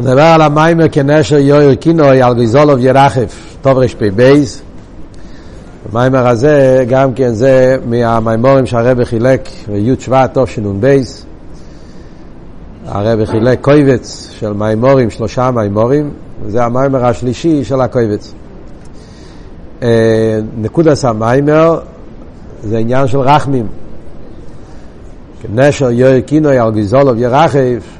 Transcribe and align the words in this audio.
נדבר 0.00 0.22
על 0.22 0.42
המיימר 0.42 0.88
כנשר 0.92 1.36
יויר 1.36 1.74
קינוי 1.74 2.22
על 2.22 2.42
גזולוב 2.42 2.78
ירחף, 2.78 3.56
טוב 3.62 3.78
רפ"ב. 3.78 4.32
המיימר 5.92 6.28
הזה, 6.28 6.84
גם 6.88 7.14
כן 7.14 7.34
זה 7.34 7.76
מהמיימורים 7.86 8.66
שהרבא 8.66 9.04
חילק 9.04 9.48
בי' 9.68 9.94
שבט 10.00 10.38
תשנ"ב. 10.38 10.96
הרבא 12.86 13.24
חילק 13.24 13.60
קויבץ 13.60 14.28
של 14.38 14.52
מיימורים, 14.52 15.10
שלושה 15.10 15.50
מיימורים, 15.50 16.10
וזה 16.42 16.64
המיימר 16.64 17.06
השלישי 17.06 17.64
של 17.64 17.80
הקויבץ. 17.80 18.34
נקודס 20.58 21.04
המיימר 21.04 21.80
זה 22.62 22.78
עניין 22.78 23.06
של 23.06 23.18
רחמים. 23.18 23.66
כנשר 25.42 25.90
יויר 25.90 26.20
קינוי 26.20 26.58
על 26.58 26.72
גזולוב 26.72 27.18
ירחף, 27.18 27.97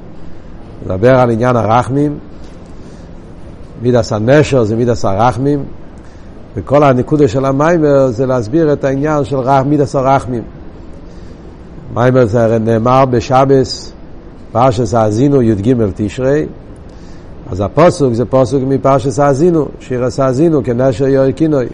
מדבר 0.87 1.15
על 1.15 1.31
עניין 1.31 1.57
הרחמים, 1.57 2.19
מידס 3.83 4.13
הנשר 4.13 4.65
זה 4.65 4.77
מידס 4.77 5.05
הרחמים, 5.05 5.65
וכל 6.57 6.83
הנקודה 6.83 7.29
של 7.29 7.45
המיימר 7.45 8.07
זה 8.11 8.27
להסביר 8.27 8.73
את 8.73 8.85
העניין 8.85 9.25
של 9.25 9.37
רח, 9.37 9.63
מידס 9.67 9.97
הרחמים. 9.97 10.43
מיימר 11.95 12.27
זה 12.27 12.59
נאמר 12.59 13.05
בשבס, 13.05 13.93
פרשס 14.53 14.95
האזינו 14.95 15.43
י"ג 15.43 15.75
תשרי, 15.95 16.47
אז 17.51 17.61
הפוסוק 17.61 18.15
זה 18.15 18.25
פוסוק 18.25 18.63
מפרשס 18.67 19.19
האזינו, 19.19 19.67
שיר 19.81 20.05
האזינו 20.19 20.65
כנשר 20.65 21.07
יואי 21.07 21.33
קינוי. 21.33 21.67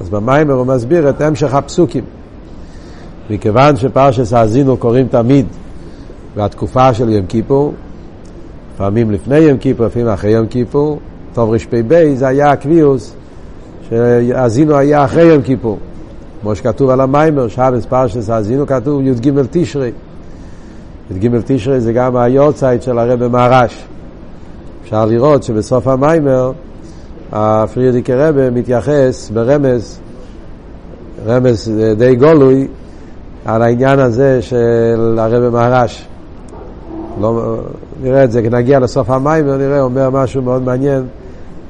אז 0.00 0.08
במיימר 0.08 0.54
הוא 0.54 0.66
מסביר 0.66 1.10
את 1.10 1.20
המשך 1.20 1.54
הפסוקים. 1.54 2.04
מכיוון 3.30 3.76
שפרשס 3.76 4.32
האזינו 4.32 4.76
קוראים 4.76 5.08
תמיד 5.08 5.46
בתקופה 6.36 6.94
של 6.94 7.08
יום 7.08 7.26
כיפור, 7.26 7.74
לפעמים 8.80 9.10
לפני 9.10 9.38
יום 9.38 9.58
כיפור, 9.58 9.86
לפעמים 9.86 10.08
אחרי 10.08 10.30
יום 10.30 10.46
כיפור. 10.46 10.98
טוב 11.34 11.50
רפ"ב 11.50 12.14
זה 12.14 12.28
היה 12.28 12.50
הקביעוס, 12.50 13.14
שהאזינו 13.88 14.76
היה 14.76 15.04
אחרי 15.04 15.22
יום 15.22 15.42
כיפור. 15.42 15.78
כמו 16.42 16.54
שכתוב 16.54 16.90
על 16.90 17.00
המיימר, 17.00 17.48
שבס 17.48 17.86
פרשס 17.86 18.30
האזינו, 18.30 18.66
כתוב 18.66 19.00
י"ג 19.00 19.30
תשרי. 19.50 19.92
י"ג 21.10 21.28
תשרי 21.44 21.80
זה 21.80 21.92
גם 21.92 22.16
היורצייט 22.16 22.82
של 22.82 22.98
הרב 22.98 23.26
מהרש. 23.26 23.84
אפשר 24.84 25.04
לראות 25.04 25.42
שבסוף 25.42 25.88
המיימר 25.88 26.52
הפרידיקי 27.32 28.14
רבה 28.14 28.50
מתייחס 28.50 29.30
ברמז, 29.30 30.00
רמז 31.26 31.72
די 31.96 32.16
גולוי, 32.16 32.68
על 33.44 33.62
העניין 33.62 33.98
הזה 33.98 34.42
של 34.42 35.18
הרב 35.18 35.52
מהרש. 35.52 36.06
לא, 37.20 37.60
נראה 38.02 38.24
את 38.24 38.32
זה, 38.32 38.42
נגיע 38.42 38.78
לסוף 38.78 39.10
המים 39.10 39.48
ונראה, 39.48 39.80
אומר 39.80 40.10
משהו 40.10 40.42
מאוד 40.42 40.62
מעניין 40.62 41.02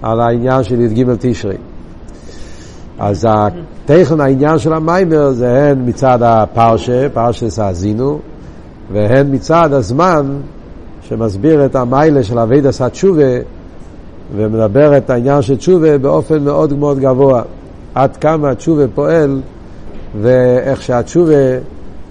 על 0.03 0.21
העניין 0.21 0.63
של 0.63 0.81
י"ג 0.81 1.05
תשרי. 1.21 1.57
אז 2.99 3.27
הטכן 3.31 4.21
העניין 4.21 4.59
של 4.59 4.73
המיימר 4.73 5.31
זה 5.31 5.63
הן 5.63 5.89
מצד 5.89 6.19
הפרשה, 6.23 7.09
פרשס 7.09 7.59
האזינו, 7.59 8.19
והן 8.93 9.35
מצד 9.35 9.73
הזמן 9.73 10.37
שמסביר 11.03 11.67
את 11.67 11.77
המיילה 11.77 12.23
של 12.23 12.39
אבידס 12.39 12.83
התשובה 12.83 13.33
ומדבר 14.37 14.97
את 14.97 15.11
העניין 15.11 15.43
של 15.43 15.57
תשובה 15.57 15.99
באופן 15.99 16.45
מאוד 16.45 16.73
מאוד 16.73 16.99
גבוה. 16.99 17.43
עד 17.95 18.17
כמה 18.17 18.51
התשובה 18.51 18.85
פועל 18.95 19.41
ואיך 20.21 20.83
שהתשובה 20.83 21.59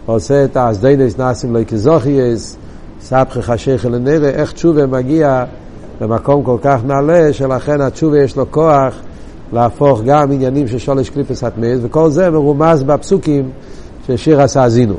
עושה 0.06 0.44
את 0.44 0.58
האסדיינס 0.58 1.18
נאסים 1.18 1.56
לא 1.56 1.64
כזוכייס 1.64 2.58
סבכי 3.02 3.42
חשיך 3.42 3.86
לנראה, 3.86 4.30
איך 4.30 4.52
תשובה 4.52 4.86
מגיע 4.86 5.44
למקום 6.02 6.44
כל 6.44 6.58
כך 6.62 6.80
נעלה, 6.86 7.34
שלכן 7.34 7.82
התשובה 7.82 8.20
יש 8.20 8.36
לו 8.36 8.52
כוח 8.52 8.94
להפוך 9.54 10.02
גם 10.06 10.32
עניינים 10.32 10.68
של 10.68 10.78
שולש 10.78 11.10
קליפס 11.10 11.44
הטמס, 11.44 11.80
וכל 11.82 12.10
זה 12.10 12.30
מרומז 12.30 12.84
בפסוקים 12.84 13.50
של 14.08 14.18
שיר 14.18 14.42
הסאזינו. 14.42 14.96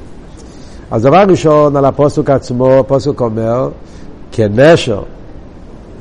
אז 0.90 1.02
דבר 1.02 1.24
ראשון, 1.28 1.76
על 1.76 1.84
הפוסק 1.84 2.30
עצמו, 2.30 2.78
הפוסק 2.78 3.20
אומר, 3.20 3.68
כנשר, 4.32 5.02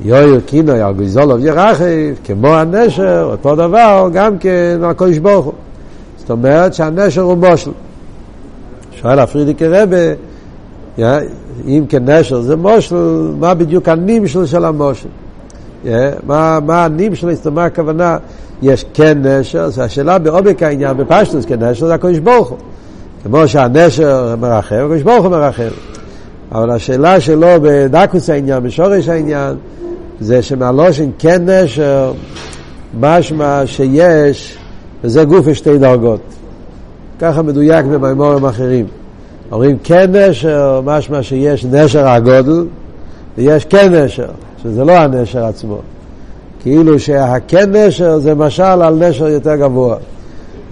יויר 0.02 0.40
קינוי 0.46 0.80
על 0.80 0.94
גזולוב 0.94 1.44
ירחב, 1.44 1.84
כמו 2.24 2.48
הנשר, 2.48 3.28
אותו 3.30 3.56
דבר, 3.56 4.08
גם 4.12 4.38
כן 4.38 4.78
על 4.82 4.90
הקודש 4.90 5.18
ברוך 5.18 5.44
הוא. 5.44 5.54
זאת 6.18 6.30
אומרת 6.30 6.74
שהנשר 6.74 7.22
הוא 7.22 7.36
מושל. 7.36 7.70
שואל 8.92 9.18
הפרידיקי 9.18 9.66
רבה, 9.66 9.96
אם 11.66 11.84
כנשר 11.88 12.40
זה 12.40 12.56
מושל, 12.56 12.96
מה 13.38 13.54
בדיוק 13.54 13.88
הנמשל 13.88 14.46
של 14.46 14.64
המושל? 14.64 15.08
מה, 16.26 16.58
מה 16.66 16.84
הנמשל, 16.84 17.34
זאת 17.34 17.46
אומרת, 17.46 17.72
הכוונה? 17.72 18.18
יש 18.62 18.84
כן 18.94 19.26
נשר, 19.26 19.68
זה 19.68 19.84
השאלה 19.84 20.18
בעומק 20.18 20.62
העניין, 20.62 20.96
בפשטוס 20.96 21.44
כנשר 21.44 21.86
זה 21.86 21.94
הקדוש 21.94 22.18
ברוך 22.18 22.48
הוא. 22.48 22.58
כמו 23.24 23.48
שהנשר 23.48 24.36
מרחב, 24.40 24.76
הקדוש 24.76 25.02
ברוך 25.02 25.24
הוא 25.24 25.30
מרחב. 25.30 25.70
אבל 26.52 26.70
השאלה 26.70 27.20
שלו 27.20 27.48
בדקוס 27.62 28.30
העניין, 28.30 28.62
בשורש 28.62 29.08
העניין, 29.08 29.54
זה 30.20 30.42
שמהלושן 30.42 31.10
כן 31.18 31.48
נשר, 31.48 32.12
משמע 33.00 33.62
שיש, 33.66 34.58
וזה 35.04 35.24
גוף 35.24 35.52
שתי 35.52 35.78
דרגות. 35.78 36.20
ככה 37.20 37.42
מדויק 37.42 37.86
במימורים 37.86 38.44
אחרים. 38.44 38.86
אומרים 39.52 39.76
כן 39.84 40.16
נשר, 40.16 40.80
משמע 40.84 41.22
שיש 41.22 41.64
נשר 41.64 42.08
הגודל, 42.08 42.64
ויש 43.38 43.64
כן 43.64 43.94
נשר, 43.94 44.28
שזה 44.62 44.84
לא 44.84 44.92
הנשר 44.92 45.44
עצמו. 45.44 45.78
כאילו 46.62 46.98
שהכן 46.98 47.76
נשר 47.76 48.18
זה 48.18 48.34
משל 48.34 48.62
על 48.62 49.08
נשר 49.08 49.28
יותר 49.28 49.56
גבוה. 49.56 49.96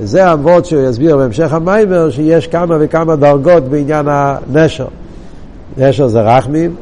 וזה 0.00 0.26
האבות 0.26 0.66
שהוא 0.66 0.82
יסביר 0.82 1.16
בהמשך 1.16 1.52
המיימר, 1.52 2.10
שיש 2.10 2.46
כמה 2.46 2.76
וכמה 2.80 3.16
דרגות 3.16 3.64
בעניין 3.64 4.06
הנשר. 4.08 4.86
נשר 5.78 6.08
זה 6.08 6.20
רחמים, 6.20 6.74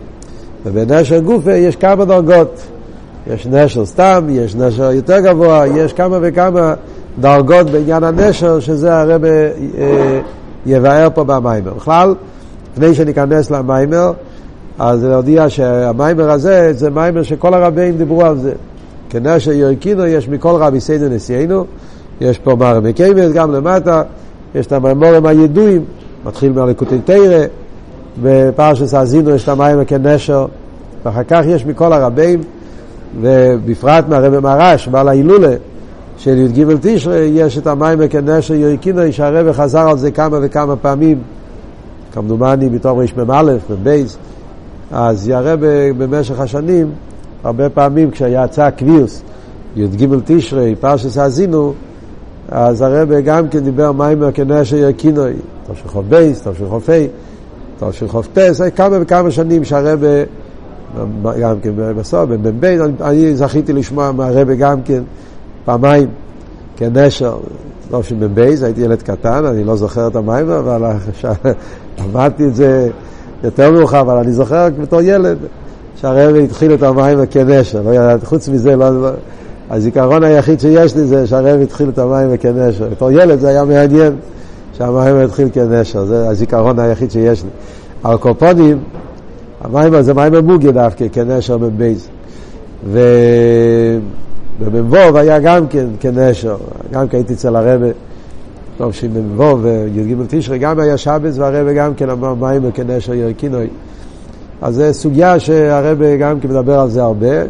ובנשר 0.64 1.18
גופה 1.18 1.52
יש 1.52 1.76
כמה 1.76 2.04
דרגות. 2.04 2.62
יש 3.26 3.46
נשר 3.46 3.86
סתם, 3.86 4.26
יש 4.30 4.54
נשר 4.54 4.92
יותר 4.92 5.20
גבוה, 5.20 5.64
יש 5.76 5.92
כמה 5.92 6.18
וכמה 6.22 6.74
דרגות 7.20 7.70
בעניין 7.70 8.04
הנשר, 8.04 8.60
שזה 8.60 8.96
הרב 9.00 9.24
אה, 9.24 10.20
יבאר 10.66 11.08
פה 11.14 11.24
במיימר. 11.24 11.74
בכלל, 11.74 12.14
לפני 12.72 12.94
שניכנס 12.94 13.50
למיימר, 13.50 14.12
אז 14.78 15.04
להודיע 15.04 15.50
שהמיימר 15.50 16.30
הזה 16.30 16.72
זה 16.72 16.90
מיימר 16.90 17.22
שכל 17.22 17.54
הרבים 17.54 17.96
דיברו 17.96 18.24
על 18.24 18.38
זה. 18.38 18.52
כנשר 19.10 19.52
יורקינו 19.52 20.06
יש 20.06 20.28
מכל 20.28 20.56
רבי 20.60 20.80
סיידו 20.80 21.08
נשיאנו, 21.08 21.64
יש 22.20 22.38
פה 22.38 22.54
מרמי 22.54 22.92
קיימס 22.92 23.32
גם 23.32 23.52
למטה, 23.52 24.02
יש 24.54 24.66
את 24.66 24.72
המיימורים 24.72 25.26
הידועים, 25.26 25.84
מתחיל 26.24 26.52
מהלקוטי 26.52 26.98
תרא, 27.04 27.44
בפרשס 28.22 28.94
האזינו 28.94 29.30
יש 29.30 29.44
את 29.44 29.48
המיימר 29.48 29.84
כנשר, 29.84 30.46
ואחר 31.04 31.22
כך 31.28 31.42
יש 31.46 31.66
מכל 31.66 31.92
הרבים, 31.92 32.40
ובפרט 33.20 34.04
מהרבי 34.08 34.38
מרש, 34.38 34.88
בעל 34.88 35.08
ההילולה, 35.08 35.54
של 36.18 36.38
י"ג 36.38 36.64
תשרי 36.80 37.30
יש 37.34 37.58
את 37.58 37.66
המים 37.66 38.08
כנשר 38.08 38.54
יויקינו, 38.54 39.00
שהרבא 39.10 39.52
חזר 39.52 39.88
על 39.88 39.98
זה 39.98 40.10
כמה 40.10 40.38
וכמה 40.42 40.76
פעמים, 40.76 41.18
כמדומני 42.12 42.68
בתור 42.68 43.02
רמ"א, 43.16 43.56
בבייס, 43.70 44.16
אז 44.90 45.28
הרבא 45.28 45.92
במשך 45.98 46.40
השנים, 46.40 46.90
הרבה 47.44 47.68
פעמים 47.68 48.10
כשיצא 48.10 48.70
קביוס, 48.70 49.22
י"ג 49.76 50.06
תשרי, 50.24 50.74
פרשס 50.80 51.18
האזינו, 51.18 51.72
אז 52.48 52.82
הרבא 52.82 53.20
גם 53.20 53.48
כן 53.48 53.58
דיבר 53.58 53.92
מיימר 53.92 54.32
כנשר 54.32 54.90
של 55.04 55.88
חוף 55.88 56.04
בייס, 56.08 56.42
חוף 56.68 56.88
ה', 56.90 57.86
חוף 58.06 58.28
טס, 58.32 58.60
כמה 58.76 58.96
וכמה 59.00 59.30
שנים 59.30 59.64
שהרבא 59.64 60.08
גם 61.40 61.60
כן 61.62 61.72
בסוף, 61.96 62.30
בן, 62.60 62.78
אני 63.00 63.36
זכיתי 63.36 63.72
לשמוע 63.72 64.12
מהרבא 64.12 64.54
גם 64.54 64.82
כן 64.82 65.02
פעמיים 65.66 66.08
כנשר, 66.76 67.36
לא 67.90 68.02
שמ"בייז, 68.02 68.62
הייתי 68.62 68.80
ילד 68.80 69.02
קטן, 69.02 69.44
אני 69.44 69.64
לא 69.64 69.76
זוכר 69.76 70.06
את 70.06 70.16
המים, 70.16 70.50
אבל 70.50 70.82
למדתי 71.98 72.44
את 72.44 72.54
זה 72.54 72.88
יותר 73.44 73.72
מאוחר, 73.72 74.00
אבל 74.00 74.16
אני 74.16 74.32
זוכר 74.32 74.68
בתור 74.80 75.00
ילד 75.02 75.38
שהרבי 75.96 76.44
התחיל 76.44 76.74
את 76.74 76.82
המים 76.82 77.26
כנשר, 77.26 77.82
לא 77.82 78.16
חוץ 78.24 78.48
מזה, 78.48 78.76
לא, 78.76 79.02
לא, 79.02 79.10
הזיכרון 79.70 80.24
היחיד 80.24 80.60
שיש 80.60 80.96
לי 80.96 81.04
זה 81.04 81.26
שהרבי 81.26 81.62
התחיל 81.62 81.88
את 81.88 81.98
המים 81.98 82.36
כנשר. 82.36 82.88
בתור 82.88 83.10
ילד 83.10 83.40
זה 83.40 83.48
היה 83.48 83.64
מעניין 83.64 84.12
שהמים 84.72 85.16
התחיל 85.16 85.48
כנשר, 85.52 86.04
זה 86.04 86.28
הזיכרון 86.28 86.78
היחיד 86.78 87.10
שיש 87.10 87.42
לי. 87.44 87.50
הקופונים, 88.04 88.78
המים 89.60 90.02
זה 90.02 90.14
מים 90.14 90.34
מוגיה 90.34 90.72
דווקא, 90.72 91.04
כנשר 91.12 91.58
מבייז. 91.58 92.08
ובמבוב 94.60 95.16
היה 95.16 95.38
גם 95.38 95.66
כן 95.68 95.86
כנשר, 96.00 96.56
גם 96.92 97.08
כן 97.08 97.16
הייתי 97.16 97.32
אצל 97.32 97.56
הרבה, 97.56 97.86
טוב 98.78 98.92
שבמבוב 98.92 99.64
וי"ג 99.64 100.14
תשרי 100.28 100.58
גם 100.58 100.80
היה 100.80 100.96
שבס 100.96 101.38
והרבה 101.38 101.72
גם 101.72 101.94
כן 101.94 102.10
אמר 102.10 102.34
מים 102.34 102.70
כנשר 102.72 103.14
ירקינוי. 103.14 103.66
אז 104.62 104.74
זו 104.74 104.82
סוגיה 104.92 105.38
שהרבה 105.38 106.16
גם 106.16 106.40
כן 106.40 106.48
מדבר 106.48 106.78
על 106.78 106.90
זה 106.90 107.02
הרבה. 107.02 107.42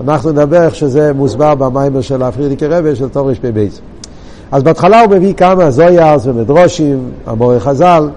אנחנו 0.00 0.30
נדבר 0.30 0.62
איך 0.62 0.74
שזה 0.74 1.12
מוסבר 1.12 1.54
במיימר 1.54 2.00
של 2.00 2.22
הפרידיקי 2.22 2.66
רבה 2.66 2.94
של 2.94 3.08
תור 3.08 3.30
ר"פ 3.30 3.44
אז 4.52 4.62
בהתחלה 4.62 5.00
הוא 5.00 5.10
מביא 5.10 5.34
כמה 5.34 5.70
זויארס 5.70 6.26
ומדרושים, 6.26 7.10
המורי 7.26 7.60
חז"ל, 7.60 8.08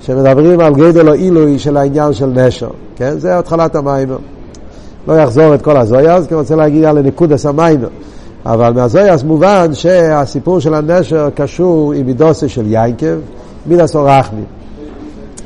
שמדברים 0.00 0.60
על 0.60 0.74
גדל 0.74 1.08
או 1.08 1.12
עילוי 1.12 1.58
של 1.58 1.76
העניין 1.76 2.12
של 2.12 2.26
נשר. 2.26 2.70
כן? 2.96 3.18
זה 3.18 3.38
התחלת 3.38 3.74
המיימר. 3.74 4.16
לא 5.10 5.14
יחזור 5.14 5.54
את 5.54 5.62
כל 5.62 5.76
הזויארס, 5.76 6.26
כי 6.26 6.34
רוצה 6.34 6.56
להגיע 6.56 6.92
לנקודס 6.92 7.46
המיימר. 7.46 7.88
אבל 8.46 8.72
מהזויארס 8.72 9.22
מובן 9.22 9.74
שהסיפור 9.74 10.60
של 10.60 10.74
הנשר 10.74 11.28
קשור 11.34 11.92
עם 11.92 12.06
מידוסי 12.06 12.48
של 12.48 12.66
יינקב, 12.66 13.16
מידס 13.66 13.96
או 13.96 14.04
רחמי. 14.04 14.42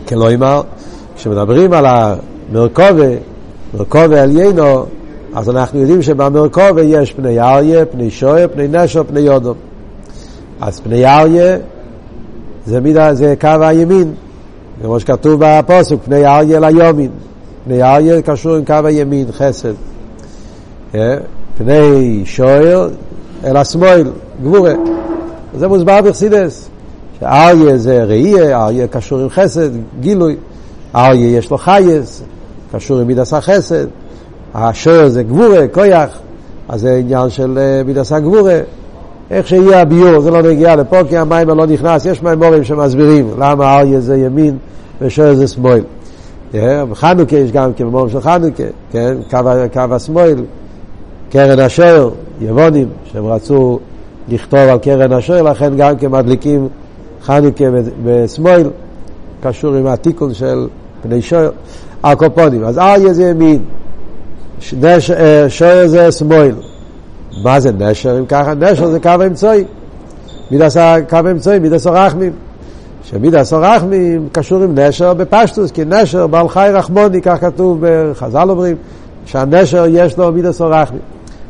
כלומר, 0.09 0.63
כשמדברים 1.17 1.73
על 1.73 1.87
המרכובה, 1.87 3.09
מרכובה 3.75 4.23
עליינו, 4.23 4.85
אז 5.35 5.51
אנחנו 5.51 5.81
יודעים 5.81 6.03
שבמרכובה 6.03 6.83
יש 6.83 7.13
פני 7.13 7.41
אריה, 7.41 7.87
פני 7.87 8.11
שוער, 8.11 8.47
פני 8.55 8.69
נשר, 8.69 9.03
פני 9.05 9.21
יודום. 9.21 9.57
אז 10.61 10.81
פני 10.81 11.07
אריה 11.07 11.57
זה, 12.67 12.81
מידה, 12.81 13.15
זה 13.15 13.35
קו 13.41 13.49
הימין, 13.61 14.15
כמו 14.83 15.01
שכתוב 15.01 15.45
בפוסק, 15.45 15.97
פני 16.05 16.27
אריה 16.27 16.61
ליומין. 16.61 17.11
פני 17.65 17.83
אריה 17.83 18.23
קשור 18.23 18.55
עם 18.55 18.65
קו 18.65 18.75
הימין, 18.85 19.33
חסד. 19.33 19.75
אה? 20.95 21.17
פני 21.59 22.23
שוער 22.25 22.89
אל 23.45 23.57
השמאל, 23.57 24.11
גבורה. 24.43 24.73
זה 25.59 25.69
מוסבר 25.69 26.01
בחסידס. 26.01 26.69
שאריה 27.21 27.79
זה 27.79 28.05
ראייה, 28.05 28.65
אריה 28.65 28.87
קשור 28.87 29.19
עם 29.19 29.29
חסד, 29.29 29.71
גילוי. 30.01 30.37
אריה 30.95 31.39
יש 31.39 31.51
לו 31.51 31.59
חייס, 31.59 32.23
קשור 32.73 32.99
עם 32.99 33.07
מידס 33.07 33.33
החסד. 33.33 33.87
השוער 34.55 35.09
זה 35.09 35.23
גבורה, 35.23 35.69
כויח. 35.73 36.19
אז 36.69 36.81
זה 36.81 36.95
עניין 36.95 37.31
של 37.31 37.59
אה, 37.59 37.83
מידס 37.85 38.13
הגבורה. 38.13 38.59
איך 39.31 39.49
שיהיה 39.49 39.81
הביור, 39.81 40.21
זה 40.21 40.31
לא 40.31 40.43
נגיע 40.43 40.77
לפה 40.77 41.01
כי 41.09 41.17
המים 41.17 41.49
לא 41.49 41.67
נכנס, 41.67 42.07
יש 42.07 42.23
מימורים 42.23 42.65
שמסבירים 42.65 43.31
למה 43.39 43.79
אריה 43.79 44.01
זה 44.01 44.17
ימין 44.17 44.57
ושוער 45.01 45.35
זה 45.35 45.49
שמאל. 45.49 45.83
בחנוכה 46.91 47.37
יש 47.37 47.53
גם 47.53 47.73
כן 47.73 47.85
מימורים 47.85 48.11
של 48.11 48.21
חנוכה, 48.21 48.63
כן? 48.91 49.15
קו, 49.31 49.39
קו 49.73 49.95
השמאל, 49.95 50.45
קרן 51.31 51.59
השוער, 51.59 52.11
יבונים, 52.41 52.89
שהם 53.13 53.27
רצו 53.27 53.79
לכתוב 54.29 54.61
על 54.61 54.79
קרן 54.79 55.13
השוער, 55.13 55.43
לכן 55.43 55.77
גם 55.77 55.97
כן 55.97 56.11
מדליקים 56.11 56.69
חנוכה 57.23 57.65
בשמאל, 58.05 58.71
קשור 59.43 59.75
עם 59.75 59.87
התיקון 59.87 60.35
של 60.35 60.69
פני 61.03 61.23
שוער, 61.23 61.51
הקופונים. 62.05 62.65
אז 62.65 62.79
אריה 62.79 63.13
זה 63.13 63.25
ימין, 63.25 63.63
אה, 64.85 65.47
שוער 65.49 65.87
זה 65.87 66.13
שמאל. 66.13 66.55
מה 67.43 67.61
זה 67.61 67.73
נשר? 67.73 68.19
אם 68.19 68.27
ככה, 68.27 68.55
נשר 68.55 68.87
זה 68.87 69.01
קו 69.01 69.11
אמצעי. 69.27 69.65
מידס 70.51 70.77
קו 71.09 71.19
אמצעי, 71.31 71.59
מידס 71.59 71.87
הרחמים. 71.87 72.33
שמידס 73.05 73.53
הרחמים 73.53 74.29
קשור 74.33 74.63
עם 74.63 74.79
נשר 74.79 75.15
בפשטוס, 75.15 75.71
כי 75.71 75.83
נשר 75.87 76.27
בעל 76.27 76.49
חי 76.49 76.71
רחמוני, 76.73 77.23
כך 77.23 77.41
כתוב 77.41 77.79
בחז"ל 77.81 78.51
אומרים, 78.51 78.77
שהנשר 79.27 79.85
יש 79.89 80.19
לו 80.19 80.33
מידס 80.33 80.61
הרחמים. 80.61 81.01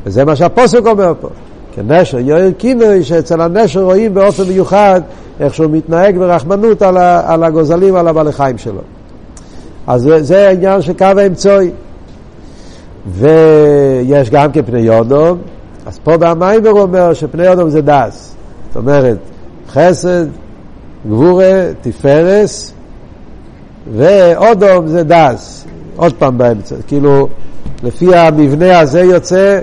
וזה 0.06 0.24
מה 0.24 0.36
שהפוסק 0.36 0.86
אומר 0.86 1.12
פה. 1.20 1.28
כי 1.72 1.80
נשר 1.84 2.18
יאיר 2.18 2.52
כינוי, 2.58 3.02
שאצל 3.02 3.40
הנשר 3.40 3.82
רואים 3.82 4.14
באופן 4.14 4.42
מיוחד 4.42 5.00
איך 5.40 5.54
שהוא 5.54 5.70
מתנהג 5.70 6.18
ברחמנות 6.18 6.82
על, 6.82 6.96
על 6.98 7.44
הגוזלים, 7.44 7.96
על 7.96 8.08
הבעלי 8.08 8.32
חיים 8.32 8.58
שלו. 8.58 8.80
אז 9.86 10.02
זה, 10.02 10.22
זה 10.22 10.48
העניין 10.48 10.82
של 10.82 10.92
קו 10.92 11.04
האמצעי. 11.04 11.70
ויש 13.06 14.30
גם 14.30 14.52
כפני 14.52 14.80
יודום, 14.80 15.38
אז 15.86 15.98
פה 16.04 16.16
במיימר 16.16 16.70
אומר 16.70 17.14
שפני 17.14 17.44
זה 17.68 17.80
דס. 17.80 18.34
זאת 18.68 18.76
אומרת, 18.76 19.18
חסד, 19.72 20.26
גבורה, 21.06 21.62
תפארס, 21.80 22.72
ואודום 23.94 24.86
זה 24.86 25.02
דס. 25.02 25.64
עוד 25.96 26.12
פעם 26.12 26.38
באמצע. 26.38 26.76
כאילו, 26.86 27.28
לפי 27.82 28.16
המבנה 28.16 28.78
הזה 28.78 29.00
יוצא 29.00 29.60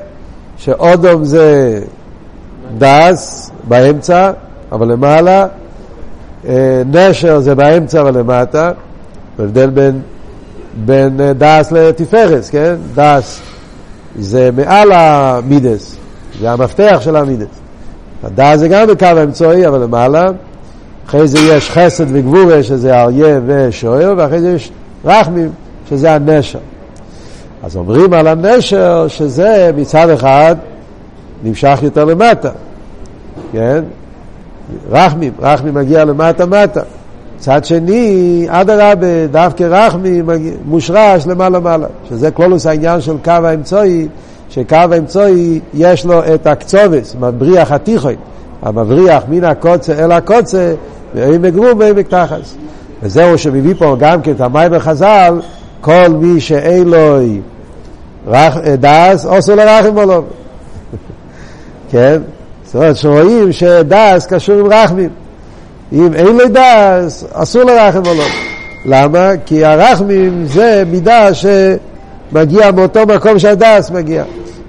שאודום 0.57 1.23
זה 1.23 1.79
דס 2.77 3.51
באמצע, 3.67 4.31
אבל 4.71 4.91
למעלה, 4.91 5.47
אה, 6.47 6.81
נשר 6.91 7.39
זה 7.39 7.55
באמצע 7.55 8.03
ולמטה, 8.05 8.71
ההבדל 9.39 9.69
בין, 9.69 10.01
בין 10.85 11.17
דס 11.37 11.71
לתפארס, 11.71 12.49
כן? 12.49 12.75
דס 12.95 13.41
זה 14.19 14.49
מעל 14.55 14.91
המידס, 14.91 15.95
זה 16.39 16.51
המפתח 16.51 16.97
של 17.01 17.15
המידס. 17.15 17.61
הדעת 18.23 18.59
זה 18.59 18.67
גם 18.67 18.87
בקו 18.87 19.05
האמצעי, 19.05 19.67
אבל 19.67 19.83
למעלה. 19.83 20.29
אחרי 21.07 21.27
זה 21.27 21.39
יש 21.39 21.71
חסד 21.71 22.05
וגבורה, 22.07 22.63
שזה 22.63 23.01
אריה 23.01 23.39
ושוער, 23.45 24.13
ואחרי 24.17 24.39
זה 24.39 24.51
יש 24.51 24.71
רחמים, 25.05 25.49
שזה 25.89 26.15
הנשר. 26.15 26.59
אז 27.63 27.75
אומרים 27.75 28.13
על 28.13 28.27
הנשר 28.27 29.05
שזה 29.07 29.71
מצד 29.77 30.09
אחד 30.09 30.55
נמשך 31.43 31.79
יותר 31.81 32.05
למטה, 32.05 32.49
כן? 33.51 33.83
רחמים, 34.91 35.33
רחמים 35.39 35.73
מגיע 35.73 36.05
למטה-מטה. 36.05 36.81
מצד 37.37 37.65
שני, 37.65 38.45
אדרבה, 38.49 39.27
דווקא 39.31 39.63
רחמים 39.63 40.29
מושרש 40.65 41.27
למעלה-מעלה, 41.27 41.87
שזה 42.09 42.31
כלולוס 42.31 42.65
העניין 42.65 43.01
של 43.01 43.15
קו 43.23 43.31
האמצעי, 43.31 44.07
שקו 44.49 44.75
האמצעי 44.75 45.59
יש 45.73 46.05
לו 46.05 46.33
את 46.33 46.47
הקצובס, 46.47 47.15
מבריח 47.19 47.71
התיכון, 47.71 48.13
המבריח 48.61 49.23
מן 49.27 49.43
הקוצה 49.43 49.93
אל 49.93 50.11
הקוצה, 50.11 50.73
ואין 51.15 51.41
בגרום 51.41 51.79
ואין 51.79 51.95
בקתחס. 51.95 52.55
וזהו 53.03 53.37
שמביא 53.37 53.73
פה 53.77 53.95
גם 53.99 54.21
כן 54.21 54.31
את 54.31 54.41
המים 54.41 54.71
בחז"ל, 54.71 55.39
כל 55.81 56.07
מי 56.09 56.41
שאין 56.41 56.87
לו 56.87 57.17
רח, 58.27 58.57
דס, 58.79 59.49
לרחם 59.49 59.97
או 59.97 60.05
לא. 60.05 60.21
כן? 61.91 62.21
זאת 62.63 62.75
אומרת 62.75 62.95
שרואים 62.95 63.51
שדס 63.51 64.25
קשור 64.25 64.59
עם 64.59 64.65
רחמים. 64.65 65.09
אם 65.93 66.13
אין 66.13 66.25
לו 66.25 66.43
דס, 66.47 67.25
אסור 67.33 67.63
לרחם 67.63 68.03
לא. 68.03 68.23
למה? 68.85 69.31
כי 69.45 69.65
הרחמים 69.65 70.45
זה 70.45 70.83
מידה 70.87 71.27
שמגיע 71.33 72.71
מאותו 72.71 73.05
מקום 73.05 73.39
שהדס 73.39 73.91
מגיע. 73.91 74.23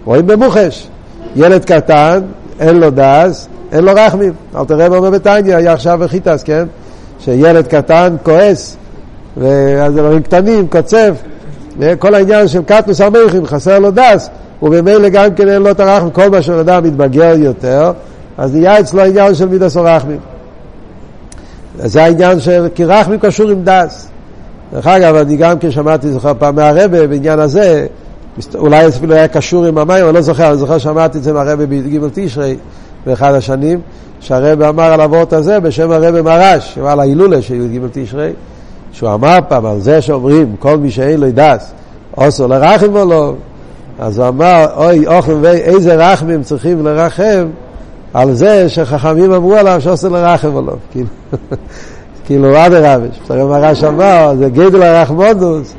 רואים 0.05 0.27
במוחש. 0.27 0.89
ילד 1.37 1.65
קטן, 1.65 2.20
אין 2.61 2.77
לו 2.77 2.91
דס, 2.91 3.49
אין 3.72 3.84
לו 3.84 3.93
רחמים. 3.94 4.32
אל 4.56 4.64
תראה 4.64 4.88
מה 4.88 4.96
אומר 4.96 5.10
בתניא, 5.10 5.56
היה 5.56 5.72
עכשיו 5.72 5.98
בחיטס, 6.02 6.43
כן? 6.43 6.64
שילד 7.19 7.67
קטן 7.67 8.17
כועס, 8.22 8.76
ואז 9.36 9.93
דברים 9.94 10.22
קטנים, 10.22 10.69
קוצב, 10.69 11.14
וכל 11.79 12.14
העניין 12.14 12.48
של 12.48 12.62
קטנוס 12.62 13.00
המלכים, 13.00 13.46
חסר 13.46 13.79
לו 13.79 13.91
דס, 13.91 14.31
וממילא 14.62 15.08
גם 15.08 15.34
כן 15.34 15.48
אין 15.48 15.62
לו 15.62 15.70
את 15.70 15.81
הרחמים, 15.81 16.10
כל 16.10 16.31
מה 16.31 16.43
שאדם 16.43 16.84
מתבגר 16.84 17.34
יותר, 17.36 17.93
אז 18.38 18.55
נהיה 18.55 18.81
אצלו 18.81 19.00
העניין 19.00 19.34
של 19.34 19.48
מידס 19.48 19.76
הרחמים. 19.76 20.19
זה 21.79 22.05
העניין 22.05 22.41
של, 22.41 22.69
כי 22.74 22.84
רחמים 22.84 23.19
קשור 23.19 23.50
עם 23.50 23.64
דס. 23.64 24.08
דרך 24.72 24.86
אגב, 24.86 25.14
אני 25.14 25.36
גם 25.36 25.58
כן 25.58 25.70
שמעתי, 25.70 26.08
זוכר 26.08 26.32
פעם 26.38 26.55
מהרבה 26.55 27.06
בעניין 27.06 27.38
הזה, 27.38 27.86
אולי 28.55 28.88
אפילו 28.88 29.14
היה 29.14 29.29
קשור 29.29 29.64
עם 29.64 29.79
המים, 29.79 30.05
אני 30.05 30.14
לא 30.14 30.20
זוכר, 30.20 30.48
אני 30.48 30.56
זוכר 30.56 30.79
שמעתי 30.79 31.19
את 31.19 31.22
זה 31.22 31.32
מהרבה 31.32 31.67
בי"ג 31.67 32.00
תשרי 32.14 32.56
באחד 33.06 33.35
השנים, 33.35 33.81
שהרבה 34.21 34.69
אמר 34.69 34.93
על 34.93 35.01
הוורט 35.01 35.32
הזה 35.32 35.61
בשם 35.61 35.91
הרבה 35.91 36.23
מרש, 36.23 36.79
על 36.87 37.01
ההילולה 37.01 37.43
של 37.43 37.55
י"ג 37.55 37.81
תשרי, 37.93 38.32
שהוא 38.93 39.15
אמר 39.15 39.39
פעם 39.49 39.67
על 39.67 39.81
זה 39.81 40.01
שאומרים, 40.01 40.56
כל 40.59 40.77
מי 40.77 40.91
שאין 40.91 41.21
לו 41.21 41.27
דס, 41.35 41.73
עושו 42.15 42.49
לרחם 42.49 42.97
או 42.97 43.05
לא, 43.05 43.35
אז 43.99 44.19
הוא 44.19 44.29
אמר, 44.29 44.67
אוי, 44.77 45.06
אוכל 45.06 45.32
ואיזה 45.41 45.94
רחמים 45.94 46.43
צריכים 46.43 46.85
לרחם 46.87 47.47
על 48.15 48.32
זה 48.32 48.69
שחכמים 48.69 49.32
אמרו 49.32 49.55
עליו 49.55 49.81
שעושה 49.81 50.09
לרחם 50.09 50.55
או 50.55 50.63
לא. 50.63 50.73
כאילו, 50.93 51.09
כאילו 52.25 52.67
אדרבה, 52.67 53.06
מרש 53.31 53.85
אמר, 53.85 54.35
זה 54.39 54.49
גדל 54.49 54.82
הרחמונוס. 54.82 55.75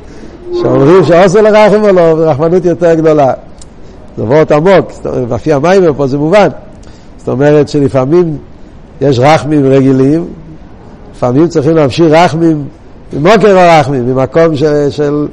שאומרים 0.52 1.04
שעושה 1.04 1.42
לרחם 1.42 1.82
או 1.82 1.92
לא, 1.92 2.00
רחמנות 2.18 2.64
יותר 2.64 2.94
גדולה. 2.94 3.32
זה 4.16 4.24
וורט 4.24 4.52
עמוק, 4.52 4.92
לפי 5.30 5.52
המים 5.52 5.94
פה 5.96 6.06
זה 6.06 6.18
מובן. 6.18 6.48
זאת 7.24 7.32
אומרת 7.32 7.68
שלפעמים 7.68 8.36
יש 9.00 9.18
רחמים 9.18 9.66
רגילים, 9.66 10.26
לפעמים 11.16 11.48
צריכים 11.48 11.76
להמשיך 11.76 12.06
רחמים, 12.10 12.64
ממוקר 13.12 13.58
הרחמים, 13.58 14.06
ממקום 14.06 14.56
של, 14.56 14.90
של, 14.90 15.26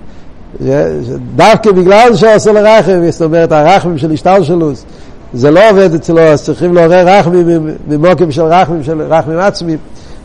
של 0.64 1.18
דווקא 1.36 1.72
בגלל 1.72 2.16
שעושה 2.16 2.52
לרחם, 2.52 3.02
זאת 3.10 3.22
אומרת 3.22 3.52
הרחמים 3.52 3.98
של 3.98 4.12
השתלשלוס, 4.12 4.86
זה 5.34 5.52
לא 5.52 5.70
עובד 5.70 5.94
אצלו, 5.94 6.20
אז 6.20 6.44
צריכים 6.44 6.74
לעורר 6.74 7.08
רחמים 7.08 7.70
ממוקם 7.88 8.32
של 8.32 8.42
רחמים, 8.42 8.84
של 8.84 9.02
רחמים 9.02 9.40
עצמיים. 9.40 9.78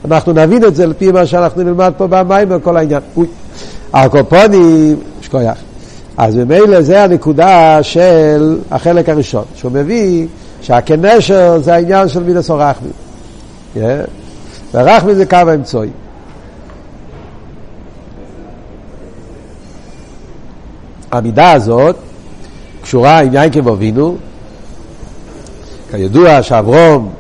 אנחנו 0.04 0.32
נבין 0.32 0.64
את 0.64 0.76
זה 0.76 0.86
לפי 0.86 1.12
מה 1.12 1.26
שאנחנו 1.26 1.62
נלמד 1.62 1.92
פה 1.96 2.06
במים 2.06 2.48
וכל 2.50 2.76
העניין. 2.76 3.00
אוי. 3.16 3.26
הקופונים, 3.92 4.96
שכוייח. 5.20 5.56
אז 6.16 6.36
ממילא 6.36 6.82
זה 6.82 7.02
הנקודה 7.02 7.78
של 7.82 8.58
החלק 8.70 9.08
הראשון, 9.08 9.44
שהוא 9.54 9.72
מביא 9.72 10.26
שהכנשר 10.66 11.58
זה 11.58 11.74
העניין 11.74 12.08
של 12.08 12.22
מידס 12.22 12.50
רחמי. 12.50 12.88
Yeah. 13.74 13.78
ורחמי 14.74 15.14
זה 15.14 15.26
קו 15.26 15.36
האמצעי. 15.36 15.88
המידה 21.12 21.52
הזאת 21.52 21.96
קשורה 22.82 23.18
עם 23.18 23.34
יינקב 23.34 23.68
אבינו, 23.68 24.16
כידוע 25.90 26.42
שאברום 26.42 27.12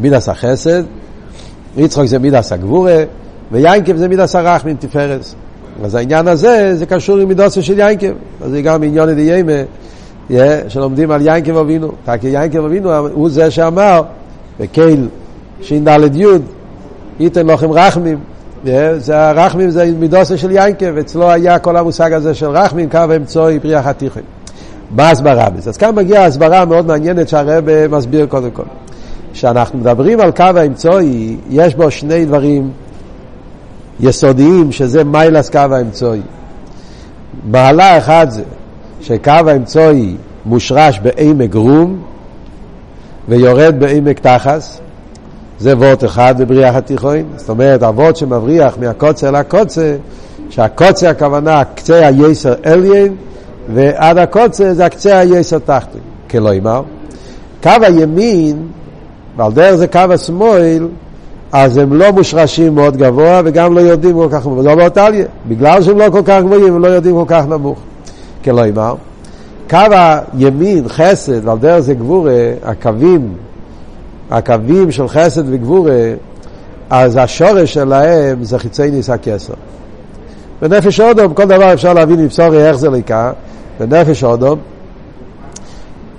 מידס 0.00 0.28
החסד, 0.28 0.82
יצחוק 1.76 2.04
זה 2.04 2.18
מידס 2.18 2.52
הגבורה, 2.52 3.04
ויינקב 3.52 3.96
זה 3.96 4.08
מידס 4.08 4.36
הרחמין 4.36 4.76
תפארס. 4.78 5.34
אז 5.84 5.94
העניין 5.94 6.28
הזה, 6.28 6.76
זה 6.76 6.86
קשור 6.86 7.18
עם 7.18 7.28
מידוסו 7.28 7.62
של 7.62 7.78
יינקב. 7.78 8.12
אז 8.40 8.50
זה 8.50 8.62
גם 8.62 8.82
עניון 8.82 9.14
דיימה, 9.14 9.52
שלומדים 10.68 11.10
על 11.10 11.26
יינקב 11.26 11.56
אבינו. 11.56 11.92
כי 12.20 12.28
יינקב 12.28 12.64
אבינו 12.64 12.96
הוא 12.96 13.30
זה 13.30 13.50
שאמר, 13.50 14.02
בקהיל 14.60 15.08
ש"ד 15.62 16.16
י', 16.16 16.26
ייתן 17.20 17.46
לכם 17.46 17.72
רחמים. 17.72 18.18
זה 18.96 19.28
הרחמים 19.28 19.70
זה 19.70 19.92
מידוסו 19.98 20.38
של 20.38 20.50
יינקב, 20.50 20.96
אצלו 20.98 21.30
היה 21.30 21.58
כל 21.58 21.76
המושג 21.76 22.12
הזה 22.12 22.34
של 22.34 22.50
רחמים, 22.50 22.88
קו 22.90 22.98
אמצעי 23.16 23.60
פרי 23.60 23.74
החתיכם. 23.74 24.20
מה 24.90 25.08
ההסברה 25.08 25.50
בזה? 25.50 25.70
אז 25.70 25.76
כאן 25.76 25.94
מגיעה 25.94 26.24
הסברה 26.24 26.64
מאוד 26.64 26.86
מעניינת 26.86 27.28
שהרב 27.28 27.64
מסביר 27.90 28.26
קודם 28.26 28.50
כל. 28.50 28.62
כשאנחנו 29.32 29.78
מדברים 29.78 30.20
על 30.20 30.30
קו 30.30 30.44
האמצעי, 30.56 31.36
יש 31.50 31.74
בו 31.74 31.90
שני 31.90 32.24
דברים 32.24 32.70
יסודיים, 34.00 34.72
שזה 34.72 35.04
מיילס 35.04 35.50
קו 35.50 35.58
האמצעי. 35.58 36.20
מעלה 37.50 37.98
אחד 37.98 38.26
זה 38.30 38.42
שקו 39.00 39.30
האמצעי 39.30 40.14
מושרש 40.46 41.00
בעמק 41.02 41.54
רום 41.54 42.02
ויורד 43.28 43.74
בעמק 43.78 44.18
תחס, 44.18 44.80
זה 45.58 45.76
וורט 45.76 46.04
אחד 46.04 46.34
בבריח 46.38 46.74
התיכון, 46.74 47.22
זאת 47.36 47.48
אומרת, 47.48 47.82
הוורט 47.82 48.16
שמבריח 48.16 48.78
מהקוצר 48.80 49.30
לקוצר, 49.30 49.96
שהקוצר 50.50 51.08
הכוונה 51.08 51.64
קצה 51.64 52.06
היסר 52.06 52.54
אליין, 52.66 53.14
ועד 53.74 54.18
הקוצר 54.18 54.72
זה 54.72 54.84
הקצה 54.84 55.18
היסר 55.18 55.58
תחתון. 55.58 56.00
כלומר, 56.30 56.82
קו 57.62 57.70
הימין, 57.82 58.66
ועל 59.36 59.52
דרך 59.52 59.74
זה 59.74 59.86
קו 59.86 60.00
השמאל, 60.10 60.88
אז 61.52 61.76
הם 61.76 61.92
לא 61.92 62.10
מושרשים 62.10 62.74
מאוד 62.74 62.96
גבוה 62.96 63.40
וגם 63.44 63.74
לא 63.74 63.80
יודעים 63.80 64.16
כל 64.16 64.28
כך, 64.32 64.46
לא 64.64 64.74
באותליה, 64.74 65.26
בגלל 65.48 65.82
שהם 65.82 65.98
לא 65.98 66.10
כל 66.10 66.22
כך 66.24 66.40
גבוהים, 66.42 66.74
הם 66.74 66.82
לא 66.82 66.88
יודעים 66.88 67.14
כל 67.14 67.24
כך 67.26 67.44
נמוך. 67.48 67.78
כלומר, 68.44 68.94
קו 69.70 69.78
הימין, 70.32 70.88
חסד, 70.88 71.48
ועל 71.48 71.58
דרך 71.58 71.80
זה 71.80 71.94
גבורה, 71.94 72.52
הקווים, 72.62 73.34
הקווים 74.30 74.92
של 74.92 75.08
חסד 75.08 75.42
וגבורה, 75.46 76.12
אז 76.90 77.18
השורש 77.22 77.74
שלהם 77.74 78.44
זה 78.44 78.58
חיצי 78.58 78.90
ניס 78.90 79.10
הכסר. 79.10 79.54
בנפש 80.62 81.00
אודום, 81.00 81.34
כל 81.34 81.44
דבר 81.44 81.72
אפשר 81.72 81.92
להבין 81.92 82.24
מבשורי 82.24 82.68
איך 82.68 82.76
זה 82.76 82.90
לקה, 82.90 83.32
בנפש 83.80 84.24
אודום, 84.24 84.58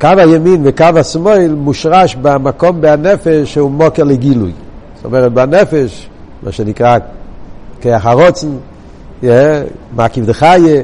קו 0.02 0.08
הימין 0.18 0.62
וקו 0.64 0.86
השמאל 0.96 1.56
מושרש 1.58 2.16
במקום 2.16 2.82
בהנפש 2.82 3.54
שהוא 3.54 3.72
מוקר 3.72 4.04
לגילוי. 4.04 4.52
זאת 4.96 5.06
אומרת, 5.06 5.34
בנפש, 5.34 6.10
מה 6.44 6.52
שנקרא 6.52 6.98
כיח 7.82 8.06
הרוצן, 8.06 8.48
מעקיב 9.96 10.26
דחיה, 10.26 10.82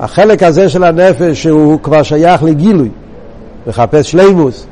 החלק 0.00 0.42
הזה 0.42 0.68
של 0.68 0.84
הנפש 0.84 1.42
שהוא 1.42 1.80
כבר 1.82 2.02
שייך 2.02 2.42
לגילוי, 2.42 2.88
מחפש 3.66 4.10
שלימוס. 4.10 4.66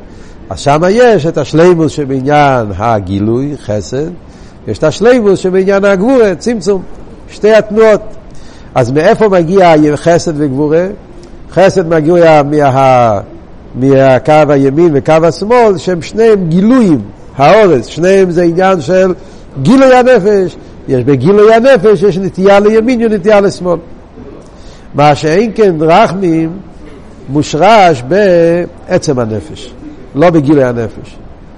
אז 0.50 0.60
שם 0.60 0.80
יש 0.90 1.26
את 1.26 1.38
השלימוס 1.38 1.92
שבעניין 1.92 2.66
הגילוי, 2.76 3.54
חסד, 3.62 4.10
יש 4.68 4.78
את 4.78 4.84
השלימוס 4.84 5.38
שבעניין 5.38 5.84
הגבורה, 5.84 6.34
צמצום, 6.34 6.82
שתי 7.30 7.54
התנועות. 7.54 8.00
אז 8.74 8.90
מאיפה 8.90 9.28
מגיע 9.28 9.74
חסד 9.94 10.32
וגבורה? 10.36 10.86
חסד 11.52 11.88
מגיע 11.88 12.42
מה, 12.42 13.20
מהקו 13.74 14.32
הימין 14.48 14.90
וקו 14.94 15.12
השמאל, 15.22 15.78
שהם 15.78 16.02
שניהם 16.02 16.48
גילויים, 16.48 17.00
האורס, 17.36 17.86
שניהם 17.86 18.30
זה 18.30 18.42
עניין 18.42 18.80
של 18.80 19.14
גילוי 19.62 19.94
הנפש. 19.94 20.56
יש 20.88 21.04
בגילוי 21.04 21.54
הנפש, 21.54 22.02
יש 22.02 22.18
נטייה 22.18 22.60
לימין 22.60 23.00
ונטייה 23.04 23.40
לשמאל. 23.40 23.78
מה 24.94 25.14
שאין 25.14 25.50
כן 25.54 25.74
רחמים 25.80 26.52
מושרש 27.28 28.02
בעצם 28.08 29.18
הנפש, 29.18 29.74
לא 30.14 30.30
בגילוי 30.30 30.64
הנפש. 30.64 31.16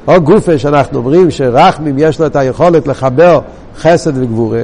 או 0.09 0.21
גופה 0.21 0.59
שאנחנו 0.59 0.99
אומרים 0.99 1.31
שרחמים 1.31 1.95
יש 1.99 2.21
לו 2.21 2.27
את 2.27 2.37
היכולת 2.37 2.87
לחבר 2.87 3.41
חסד 3.79 4.19
וגבורה. 4.19 4.63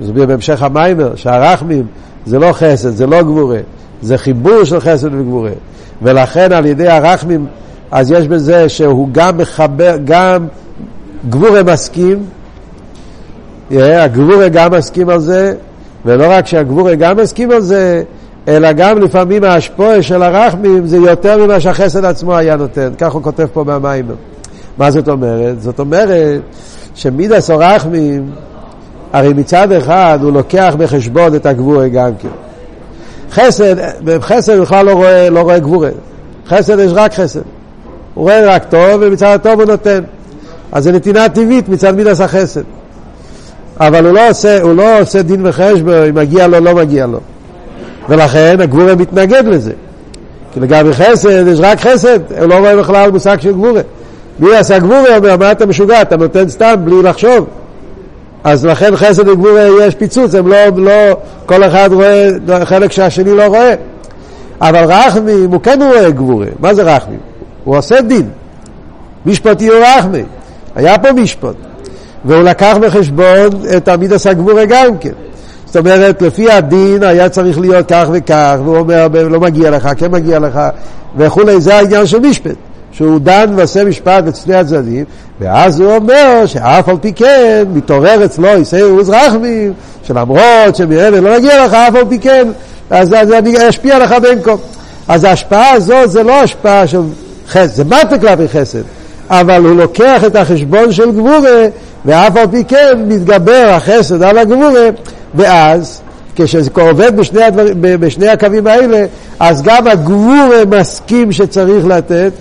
מסביר 0.00 0.26
בהמשך 0.26 0.62
המיימר 0.62 1.16
שהרחמים 1.16 1.86
זה 2.26 2.38
לא 2.38 2.52
חסד, 2.52 2.90
זה 2.90 3.06
לא 3.06 3.22
גבורה, 3.22 3.58
זה 4.02 4.18
חיבור 4.18 4.64
של 4.64 4.80
חסד 4.80 5.14
וגבורה. 5.14 5.50
ולכן 6.02 6.52
על 6.52 6.66
ידי 6.66 6.88
הרחמים 6.88 7.46
אז 7.90 8.10
יש 8.10 8.28
בזה 8.28 8.68
שהוא 8.68 9.08
גם 9.12 9.38
מחבר, 9.38 9.96
גם 10.04 10.46
גבורה 11.30 11.62
מסכים, 11.62 12.24
הגבורה 13.70 14.48
גם 14.48 14.72
מסכים 14.72 15.08
על 15.08 15.20
זה, 15.20 15.54
ולא 16.04 16.26
רק 16.30 16.46
שהגבורה 16.46 16.94
גם 16.94 17.16
מסכים 17.16 17.50
על 17.50 17.60
זה, 17.60 18.02
אלא 18.48 18.72
גם 18.72 18.98
לפעמים 18.98 19.44
ההשפועה 19.44 20.02
של 20.02 20.22
הרחמים 20.22 20.86
זה 20.86 20.96
יותר 20.96 21.46
ממה 21.46 21.60
שהחסד 21.60 22.04
עצמו 22.04 22.36
היה 22.36 22.56
נותן. 22.56 22.92
כך 22.98 23.12
הוא 23.12 23.22
כותב 23.22 23.46
פה 23.52 23.64
במים. 23.64 24.06
מה 24.78 24.90
זאת 24.90 25.08
אומרת? 25.08 25.62
זאת 25.62 25.78
אומרת 25.78 26.40
שמידס 26.94 27.50
או 27.50 27.58
רחמים, 27.58 28.30
הרי 29.12 29.32
מצד 29.32 29.72
אחד 29.72 30.18
הוא 30.22 30.32
לוקח 30.32 30.74
בחשבון 30.78 31.34
את 31.34 31.46
הגבורה 31.46 31.88
גם 31.88 32.10
כן. 32.18 32.28
חסד, 33.32 33.74
בחסד 34.04 34.60
בכלל 34.60 34.86
לא 34.86 34.92
רואה, 34.92 35.30
לא 35.30 35.40
רואה 35.40 35.58
גבורה. 35.58 35.90
חסד 36.48 36.78
יש 36.78 36.92
רק 36.94 37.14
חסד. 37.14 37.40
הוא 38.14 38.22
רואה 38.22 38.54
רק 38.54 38.64
טוב, 38.64 39.00
ומצד 39.00 39.26
הטוב 39.34 39.60
הוא 39.60 39.64
נותן. 39.64 40.02
אז 40.72 40.84
זה 40.84 40.92
נתינה 40.92 41.28
טבעית 41.28 41.68
מצד 41.68 41.96
מידס 41.96 42.20
החסד. 42.20 42.62
אבל 43.80 44.06
הוא 44.06 44.14
לא 44.14 44.28
עושה, 44.30 44.62
הוא 44.62 44.74
לא 44.74 45.00
עושה 45.00 45.22
דין 45.22 45.46
וחשבון 45.46 45.94
אם 45.94 46.14
מגיע 46.14 46.46
לו 46.46 46.60
לא 46.60 46.74
מגיע 46.74 47.06
לו. 47.06 47.20
ולכן 48.08 48.56
הגבורה 48.60 48.94
מתנגד 48.94 49.44
לזה. 49.46 49.72
כי 50.52 50.60
לגבי 50.60 50.92
חסד, 50.92 51.46
יש 51.46 51.58
רק 51.62 51.80
חסד, 51.80 52.32
הוא 52.38 52.46
לא 52.46 52.54
רואה 52.54 52.76
בכלל 52.76 53.10
מושג 53.10 53.40
של 53.40 53.52
גבורה. 53.52 53.80
מי 54.38 54.56
עשה 54.56 54.78
גבורה 54.78 55.16
אומר, 55.16 55.36
מה 55.36 55.52
אתה 55.52 55.66
משוגע, 55.66 56.02
אתה 56.02 56.16
נותן 56.16 56.48
סתם 56.48 56.74
בלי 56.84 57.02
לחשוב. 57.02 57.46
אז 58.44 58.66
לכן 58.66 58.96
חסד 58.96 59.28
וגבורה 59.28 59.68
יש 59.82 59.94
פיצוץ, 59.94 60.34
הם 60.34 60.48
לא, 60.48 60.56
לא, 60.76 61.16
כל 61.46 61.64
אחד 61.64 61.90
רואה 61.92 62.28
חלק 62.64 62.92
שהשני 62.92 63.34
לא 63.34 63.46
רואה. 63.46 63.74
אבל 64.60 64.84
רחמים, 64.84 65.52
הוא 65.52 65.60
כן 65.60 65.78
רואה 65.82 66.10
גבורה. 66.10 66.46
מה 66.60 66.74
זה 66.74 66.82
רחמים? 66.82 67.18
הוא 67.64 67.76
עושה 67.76 68.00
דין. 68.00 68.28
משפט 69.26 69.62
יהיו 69.62 69.74
רחמי. 69.82 70.22
היה 70.74 70.98
פה 70.98 71.12
משפט. 71.12 71.69
והוא 72.24 72.42
לקח 72.42 72.76
בחשבון 72.80 73.48
את 73.76 73.88
עמידס 73.88 74.26
הגבורה 74.26 74.64
גם 74.64 74.98
כן. 74.98 75.12
זאת 75.66 75.76
אומרת, 75.76 76.22
לפי 76.22 76.50
הדין 76.50 77.02
היה 77.02 77.28
צריך 77.28 77.58
להיות 77.58 77.88
כך 77.88 78.08
וכך, 78.12 78.56
והוא 78.64 78.76
אומר, 78.76 79.08
לא 79.28 79.40
מגיע 79.40 79.70
לך, 79.70 79.88
כן 79.96 80.10
מגיע 80.10 80.38
לך, 80.38 80.60
וכולי, 81.16 81.60
זה 81.60 81.74
העניין 81.74 82.06
של 82.06 82.18
משפט. 82.18 82.56
שהוא 82.92 83.20
דן 83.20 83.52
ועושה 83.56 83.84
משפט 83.84 84.24
את 84.28 84.50
הצדדים, 84.50 85.04
ואז 85.40 85.80
הוא 85.80 85.96
אומר 85.96 86.42
שאף 86.46 86.88
על 86.88 86.96
פי 87.00 87.12
כן 87.12 87.64
מתעורר 87.74 88.24
אצלו 88.24 88.48
עוז 88.82 89.10
רחמים, 89.10 89.72
שלמרות 90.02 90.76
שמראה 90.76 91.10
לא 91.10 91.36
מגיע 91.36 91.66
לך, 91.66 91.74
אף 91.74 91.94
על 91.94 92.04
פי 92.08 92.18
כן, 92.18 92.48
אז, 92.90 93.14
אז 93.14 93.32
אני 93.32 93.68
אשפיע 93.68 93.98
לך 93.98 94.14
במקום. 94.22 94.56
אז 95.08 95.24
ההשפעה 95.24 95.70
הזאת 95.70 96.10
זה 96.10 96.22
לא 96.22 96.42
השפעה 96.42 96.86
של 96.86 97.00
חסד, 97.48 97.74
זה 97.74 97.84
מטה 97.84 98.18
כלפי 98.18 98.48
חסד, 98.48 98.82
אבל 99.30 99.64
הוא 99.64 99.76
לוקח 99.76 100.24
את 100.26 100.36
החשבון 100.36 100.92
של 100.92 101.12
גבורה, 101.12 101.66
ואף 102.04 102.36
על 102.36 102.46
פי 102.50 102.64
כן 102.64 103.04
מתגבר 103.08 103.70
החסד 103.70 104.22
על 104.22 104.38
הגבורה, 104.38 104.88
ואז 105.34 106.00
כשזה 106.36 106.70
עובד 106.74 107.16
בשני, 107.16 107.42
הדבר, 107.42 107.64
בשני 107.80 108.28
הקווים 108.28 108.66
האלה, 108.66 109.04
אז 109.40 109.62
גם 109.62 109.86
הגבורה 109.86 110.64
מסכים 110.70 111.32
שצריך 111.32 111.86
לתת, 111.86 112.32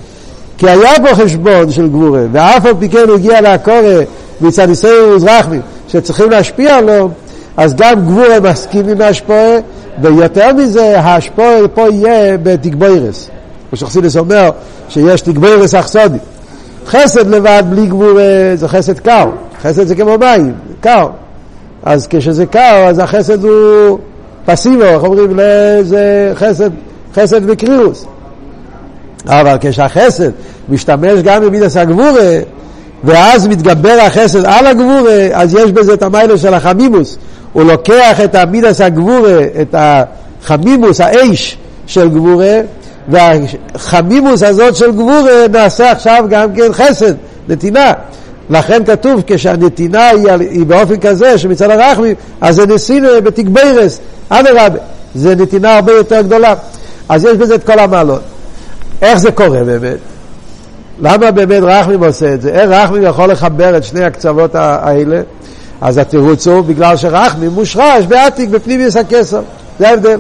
כי 0.58 0.70
היה 0.70 0.92
פה 1.08 1.16
חשבון 1.16 1.72
של 1.72 1.88
גבורה, 1.88 2.22
ואף 2.32 2.66
על 2.66 2.74
פי 2.80 2.89
כן 2.89 3.04
הוא 3.08 3.16
הגיע 3.16 3.42
לקורא 3.42 4.01
מצד 4.42 4.70
ישראל 4.70 5.18
ורחמים, 5.22 5.62
שצריכים 5.88 6.30
להשפיע 6.30 6.75
עליו, 6.75 7.10
אז 7.58 7.75
גם 7.75 8.06
גבורה 8.06 8.39
מסכים 8.39 8.89
עם 8.89 9.01
ההשפועה, 9.01 9.58
ויותר 10.01 10.54
מזה, 10.54 11.00
ההשפועה 11.00 11.68
פה 11.74 11.86
יהיה 11.92 12.38
בתגבוירס. 12.44 13.30
כמו 13.70 13.78
שחסידס 13.78 14.18
אומר, 14.18 14.50
שיש 14.89 15.22
תגבוירס 15.22 15.75
אכסודי. 15.75 16.18
חסד 16.88 17.28
לבד 17.28 17.63
בלי 17.70 17.86
גבורה 17.86 18.51
זה 18.56 18.68
חסד 18.68 19.00
קר, 19.00 19.30
חסד 19.62 19.88
זה 19.88 19.96
כמו 19.96 20.18
מים, 20.18 20.54
קר. 20.82 21.08
אז 21.84 22.08
כשזה 22.10 22.46
קר, 22.46 22.86
אז 22.89 23.00
החסד 23.00 23.44
הוא 23.44 24.00
פסיבו, 24.46 24.84
איך 24.84 25.04
אומרים, 25.04 25.39
זה 25.82 26.32
חסד, 26.36 26.70
חסד 27.16 27.42
וקריאוס. 27.48 28.06
אבל 29.28 29.58
כשהחסד 29.62 30.30
משתמש 30.70 31.22
גם 31.24 31.46
במידס 31.46 31.78
הגבורה, 31.78 32.39
ואז 33.04 33.48
מתגבר 33.48 33.98
החסד 34.06 34.46
על 34.46 34.68
הגבורה, 34.68 35.28
אז 35.34 35.54
יש 35.54 35.72
בזה 35.72 35.94
את 35.94 36.04
המיילה 36.04 36.38
של 36.38 36.54
החמימוס. 36.54 37.18
הוא 37.54 37.63
לוקח 37.63 38.22
את 38.24 38.36
המידס 38.36 38.82
הגבורה, 38.82 39.39
את 39.62 39.75
החמימוס, 39.78 41.01
האש 41.01 41.58
של 41.88 42.10
גבורה, 42.10 42.60
והחמימוס 43.08 44.44
הזאת 44.44 44.75
של 44.75 44.92
גבורה 44.92 45.48
נעשה 45.51 45.92
עכשיו 45.92 46.25
גם 46.30 46.54
כן 46.54 46.74
חסד, 46.74 47.13
נתינה. 47.48 47.94
לכן 48.50 48.86
כתוב 48.86 49.22
כשהנתינה 49.27 50.08
היא, 50.08 50.32
היא 50.32 50.65
באופן 50.65 50.98
כזה 51.00 51.38
שמצד 51.38 51.70
הרחמים, 51.70 52.15
אז 52.41 52.56
זה 52.56 52.65
נסין 52.65 53.06
בתגברס, 53.24 54.00
אדרבה, 54.29 54.79
זה 55.15 55.36
נתינה 55.36 55.75
הרבה 55.75 55.91
יותר 55.91 56.22
גדולה. 56.22 56.53
אז 57.10 57.25
יש 57.25 57.38
בזה 57.38 57.56
את 57.56 57.63
כל 57.63 57.79
המעלות. 57.79 58.22
איך 59.01 59.18
זה 59.18 59.32
קורה 59.32 59.63
באמת? 59.63 59.98
למה 61.01 61.32
באמת 61.32 61.63
רחמים 61.63 62.03
עושה 62.03 62.34
את 62.34 62.41
זה? 62.41 62.50
איך 62.50 62.70
רחמים 62.70 63.03
יכול 63.03 63.32
לחבר 63.32 63.77
את 63.77 63.84
שני 63.84 64.03
הקצוות 64.03 64.56
האלה? 64.56 65.22
אז 65.82 65.98
התירוץ 65.98 66.48
הוא 66.48 66.62
בגלל 66.62 66.98
שרחמים 66.98 67.51
מושרש 67.51 68.06
בעתיק 68.06 68.50
בפנימיוס 68.50 68.96
הכסר, 68.96 69.41
זה 69.79 69.89
ההבדל. 69.89 70.20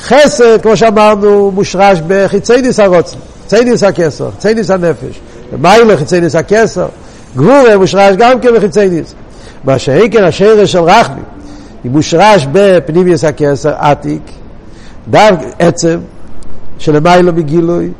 חסד, 0.00 0.62
כמו 0.62 0.76
שאמרנו, 0.76 1.50
מושרש 1.50 1.98
בחיצייניס 2.06 2.80
הרוצן, 2.80 3.16
חיצייניס 3.42 3.82
הכסר, 3.82 4.30
חיצייניס 4.30 4.70
הנפש. 4.70 5.20
ומיילה 5.52 5.96
חיצייניס 5.96 6.34
הכסר, 6.34 6.86
גבורה 7.36 7.78
מושרש 7.78 8.16
גם 8.16 8.40
כן 8.40 8.54
בחיצייניס. 8.54 9.14
מה 9.64 9.78
שהעיקר 9.78 10.24
השרש 10.24 10.72
של 10.72 10.78
רחמים, 10.78 11.24
היא 11.84 11.92
מושרש 11.92 12.46
בפנימיוס 12.52 13.24
הכסר 13.24 13.72
עתיק, 13.78 14.22
דו 15.08 15.18
עצם 15.58 15.98
שלמיילו 16.78 17.32
מגילוי, 17.32 17.90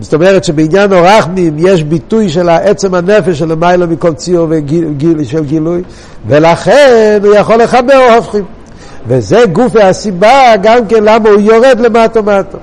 זאת 0.00 0.14
אומרת 0.14 0.44
שבעניין 0.44 0.92
הרחמים 0.92 1.56
יש 1.58 1.82
ביטוי 1.82 2.28
של 2.28 2.48
עצם 2.48 2.94
הנפש 2.94 3.38
של 3.38 3.48
למיילו 3.48 3.86
מכל 3.86 4.12
ציור 4.14 4.46
וגיל, 4.50 5.24
של 5.24 5.44
גילוי, 5.44 5.82
ולכן 6.26 7.18
הוא 7.24 7.34
יכול 7.34 7.56
לחבר 7.62 8.14
הופכים. 8.16 8.44
וזה 9.06 9.44
גוף 9.52 9.72
והסיבה 9.74 10.54
גם 10.62 10.86
כן 10.86 11.04
למה 11.04 11.28
הוא 11.28 11.40
יורד 11.40 11.80
למטו 11.80 12.22
מטו. 12.22 12.58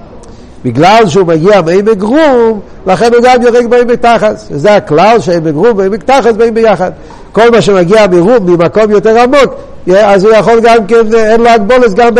בגלל 0.65 1.07
שהוא 1.07 1.27
מגיע 1.27 1.61
מעמק 1.61 1.97
גרום, 1.97 2.59
לכן 2.87 3.13
הוא 3.13 3.23
גם 3.23 3.41
יורד 3.41 3.69
בעמק 3.69 3.99
תחס. 3.99 4.47
וזה 4.51 4.75
הכלל 4.75 5.19
שעמק 5.19 5.53
גרום 5.53 5.77
ועמק 5.77 6.03
תחס 6.03 6.33
באים 6.37 6.53
ביחד. 6.53 6.91
כל 7.31 7.51
מה 7.51 7.61
שמגיע 7.61 8.07
מרום, 8.07 8.45
ממקום 8.45 8.91
יותר 8.91 9.19
עמוק, 9.19 9.55
אז 9.95 10.23
הוא 10.23 10.33
יכול 10.33 10.59
גם 10.63 10.87
כן, 10.87 11.13
אין 11.13 11.41
לו 11.41 11.49
הגבולת 11.49 11.93
גם 11.93 12.13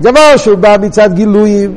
דבר 0.00 0.36
שהוא 0.36 0.58
בא 0.58 0.76
מצד 0.80 1.10
גילויים, 1.14 1.74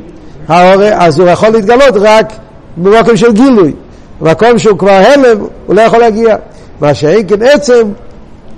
אז 0.48 1.18
הוא 1.18 1.28
יכול 1.28 1.48
להתגלות 1.48 1.94
רק 1.94 2.32
במקום 2.76 3.16
של 3.16 3.32
גילוי. 3.32 3.72
במקום 4.20 4.58
שהוא 4.58 4.78
כבר 4.78 4.90
הלם, 4.90 5.38
הוא 5.66 5.74
לא 5.74 5.80
יכול 5.80 5.98
להגיע. 5.98 6.36
מה 6.80 6.94
שאין 6.94 7.28
כן 7.28 7.42
עצם, 7.42 7.82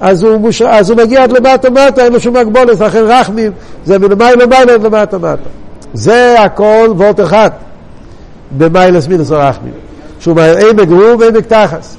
אז 0.00 0.22
הוא, 0.22 0.36
מוש... 0.36 0.62
אז 0.62 0.90
הוא 0.90 0.98
מגיע 0.98 1.22
עד 1.22 1.32
למטה 1.32 1.70
מטה, 1.70 2.04
אין 2.04 2.12
לו 2.12 2.20
שום 2.20 2.36
הגבולת, 2.36 2.80
לכן 2.80 3.02
רחמים, 3.04 3.52
זה 3.84 3.98
מלמעלה 3.98 4.36
למעלה 4.36 4.76
למטה 4.76 5.18
מטה. 5.18 5.63
זה 5.94 6.40
הכל 6.40 6.88
וורט 6.96 7.20
אחד 7.20 7.50
במיילס 8.58 9.08
מינוס 9.08 9.30
הרחמים. 9.30 9.72
שהוא 10.20 10.40
עמק 10.40 10.88
רום 10.88 11.20
ועמק 11.20 11.46
תחס. 11.46 11.96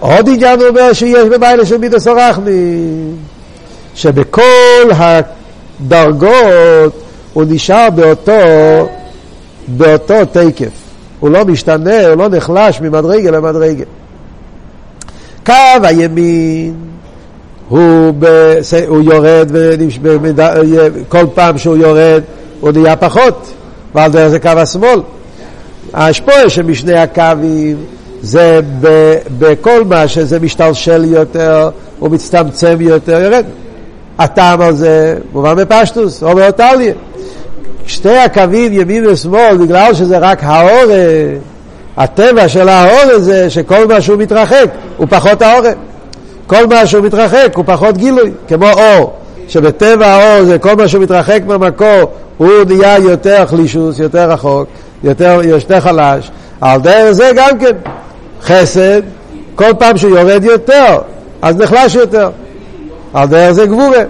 עוד 0.00 0.28
עניין 0.28 0.60
אומר 0.60 0.92
שיש 0.92 1.28
במיילס 1.28 1.68
של 1.68 1.78
מינוס 1.78 2.06
הרחמים, 2.06 3.16
שבכל 3.94 4.90
הדרגות 4.90 6.92
הוא 7.32 7.44
נשאר 7.48 7.88
באותו, 7.94 8.32
באותו 9.68 10.14
תקף. 10.32 10.70
הוא 11.20 11.30
לא 11.30 11.44
משתנה, 11.44 12.06
הוא 12.06 12.16
לא 12.16 12.28
נחלש 12.28 12.80
ממדרגה 12.80 13.30
למדרגה. 13.30 13.84
קו 15.46 15.52
הימין 15.82 16.74
הוא, 17.68 18.14
בס... 18.18 18.74
הוא 18.74 19.02
יורד, 19.02 19.50
כל 21.08 21.24
פעם 21.34 21.58
שהוא 21.58 21.76
יורד 21.76 22.22
הוא 22.60 22.70
נהיה 22.72 22.96
פחות, 22.96 23.46
ועל 23.94 24.10
דרך 24.10 24.28
זה 24.28 24.38
קו 24.38 24.48
השמאל. 24.48 25.00
ההשפועה 25.92 26.50
שמשני 26.50 26.98
הקווים 26.98 27.76
זה 28.22 28.60
ב, 28.80 29.14
בכל 29.38 29.84
מה 29.84 30.08
שזה 30.08 30.40
משתלשל 30.40 31.04
יותר, 31.04 31.70
הוא 31.98 32.10
מצטמצם 32.10 32.76
יותר, 32.80 33.20
יורד. 33.20 33.44
הטעם 34.18 34.60
הזה 34.60 35.16
מובן 35.32 35.56
בפשטוס, 35.56 36.22
או 36.22 36.34
באותליה. 36.34 36.92
שתי 37.86 38.16
הקווים 38.16 38.72
ימין 38.72 39.06
ושמאל, 39.06 39.56
בגלל 39.56 39.94
שזה 39.94 40.18
רק 40.18 40.38
האור, 40.42 40.92
הטבע 41.96 42.48
של 42.48 42.68
האור 42.68 43.18
זה 43.18 43.50
שכל 43.50 43.86
מה 43.86 44.00
שהוא 44.00 44.18
מתרחק 44.18 44.66
הוא 44.96 45.06
פחות 45.10 45.42
האור. 45.42 45.64
כל 46.46 46.66
מה 46.66 46.86
שהוא 46.86 47.04
מתרחק 47.04 47.52
הוא 47.54 47.64
פחות 47.66 47.96
גילוי, 47.96 48.30
כמו 48.48 48.70
אור, 48.70 49.12
שבטבע 49.50 50.06
האור 50.06 50.44
זה 50.44 50.58
כל 50.58 50.76
מה 50.76 50.88
שהוא 50.88 51.02
מתרחק 51.02 51.40
מהמקור 51.46 52.02
הוא 52.36 52.50
נהיה 52.68 52.98
יותר 52.98 53.46
חלישוס, 53.46 53.98
יותר 53.98 54.30
רחוק, 54.30 54.68
יותר, 55.04 55.40
יותר 55.44 55.80
חלש. 55.80 56.30
על 56.60 56.80
דרך 56.80 57.10
זה 57.10 57.30
גם 57.36 57.58
כן 57.58 57.76
חסד, 58.42 59.02
כל 59.54 59.70
פעם 59.78 59.96
שהוא 59.96 60.18
יורד 60.18 60.44
יותר, 60.44 60.98
אז 61.42 61.56
נחלש 61.56 61.94
יותר. 61.94 62.30
על 63.14 63.28
דרך 63.28 63.52
זה 63.52 63.66
גבורה. 63.66 64.02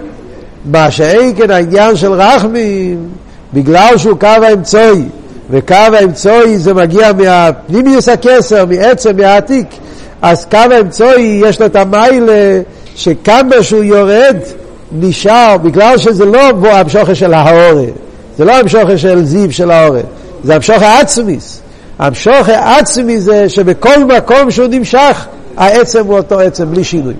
מה 0.65 0.91
שאין 0.91 1.33
כן 1.35 1.51
העניין 1.51 1.95
של 1.95 2.11
רחמים, 2.11 3.09
בגלל 3.53 3.97
שהוא 3.97 4.17
קו 4.17 4.27
האמצעי, 4.27 5.05
וקו 5.49 5.75
האמצעי 5.75 6.57
זה 6.57 6.73
מגיע 6.73 7.11
מהפנימיוס 7.13 8.09
הכסר, 8.09 8.65
מעצם, 8.65 9.17
מהעתיק, 9.17 9.67
אז 10.21 10.45
קו 10.45 10.57
האמצעי 10.57 11.41
יש 11.45 11.59
לו 11.59 11.65
את 11.65 11.75
המיילה 11.75 12.61
שכמה 12.95 13.63
שהוא 13.63 13.83
יורד 13.83 14.37
נשאר, 14.99 15.57
בגלל 15.57 15.97
שזה 15.97 16.25
לא 16.25 16.39
המשוכר 16.63 17.13
של 17.13 17.33
ההורה, 17.33 17.85
זה 18.37 18.45
לא 18.45 18.59
המשוכר 18.59 18.97
של 18.97 19.25
זיו 19.25 19.51
של 19.51 19.71
ההורה, 19.71 20.01
זה 20.43 20.55
המשוכר 20.55 20.85
עצמיס. 20.85 21.61
המשוכר 21.99 22.53
עצמי 22.53 23.19
זה 23.19 23.49
שבכל 23.49 24.05
מקום 24.05 24.51
שהוא 24.51 24.67
נמשך, 24.67 25.25
העצם 25.57 26.05
הוא 26.05 26.17
אותו 26.17 26.39
עצם, 26.39 26.71
בלי 26.71 26.83
שינוי. 26.83 27.13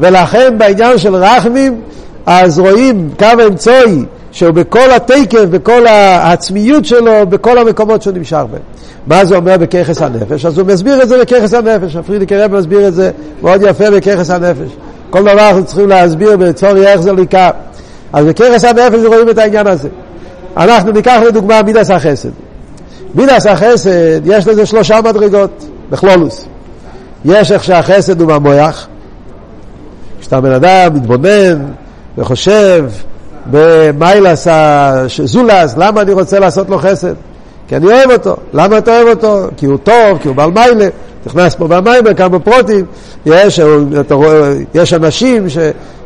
ולכן 0.00 0.58
בעניין 0.58 0.98
של 0.98 1.14
רחמים, 1.14 1.80
אז 2.26 2.58
רואים 2.58 3.10
קו 3.18 3.26
האמצעי 3.26 4.04
שהוא 4.32 4.50
בכל 4.50 4.90
התקף, 4.90 5.44
בכל 5.50 5.86
העצמיות 5.86 6.84
שלו, 6.84 7.26
בכל 7.28 7.58
המקומות 7.58 8.02
שהוא 8.02 8.14
נמשך 8.14 8.42
בהם. 8.50 8.62
מה 9.06 9.24
זה 9.24 9.36
אומר 9.36 9.56
בככס 9.56 10.02
הנפש? 10.02 10.44
אז 10.44 10.58
הוא 10.58 10.66
מסביר 10.66 11.02
את 11.02 11.08
זה 11.08 11.20
בככס 11.20 11.54
הנפש, 11.54 11.96
הפרידיק 11.96 12.32
הרב 12.32 12.54
מסביר 12.54 12.88
את 12.88 12.94
זה 12.94 13.10
מאוד 13.42 13.62
יפה 13.62 13.90
בככס 13.90 14.30
הנפש. 14.30 14.76
כל 15.16 15.22
דבר 15.22 15.48
אנחנו 15.48 15.64
צריכים 15.64 15.88
להסביר 15.88 16.36
בצורי 16.36 16.86
איך 16.86 17.00
זה 17.00 17.12
ליקה. 17.12 17.50
אז 18.12 18.26
בככס 18.26 18.64
הנפש 18.64 19.04
רואים 19.06 19.30
את 19.30 19.38
העניין 19.38 19.66
הזה. 19.66 19.88
אנחנו 20.56 20.92
ניקח 20.92 21.18
לדוגמה 21.26 21.62
מידס 21.62 21.90
החסד. 21.90 22.28
מידס 23.14 23.46
החסד, 23.46 24.26
יש 24.26 24.46
לזה 24.46 24.66
שלושה 24.66 25.00
מדרגות, 25.00 25.66
בכלולוס. 25.90 26.46
יש 27.24 27.52
איך 27.52 27.64
שהחסד 27.64 28.20
הוא 28.20 28.28
במוח, 28.28 28.86
כשאתה 30.20 30.40
בן 30.40 30.52
אדם 30.52 30.94
מתבונן 30.94 31.64
וחושב, 32.18 32.84
במיילס 33.50 34.46
זולס, 35.24 35.74
למה 35.76 36.00
אני 36.02 36.12
רוצה 36.12 36.38
לעשות 36.38 36.70
לו 36.70 36.78
חסד? 36.78 37.14
כי 37.68 37.76
אני 37.76 37.86
אוהב 37.86 38.10
אותו. 38.10 38.36
למה 38.52 38.78
אתה 38.78 38.96
אוהב 38.96 39.08
אותו? 39.08 39.48
כי 39.56 39.66
הוא 39.66 39.78
טוב, 39.78 40.18
כי 40.22 40.28
הוא 40.28 40.36
בעל 40.36 40.50
מיילה. 40.50 40.88
נכנס 41.26 41.54
פה 41.54 41.68
במיילה 41.68 42.14
כמה 42.14 42.38
פרוטים. 42.38 42.84
יש, 43.26 43.60
רואה, 44.10 44.52
יש 44.74 44.92
אנשים 44.92 45.48
ש, 45.48 45.58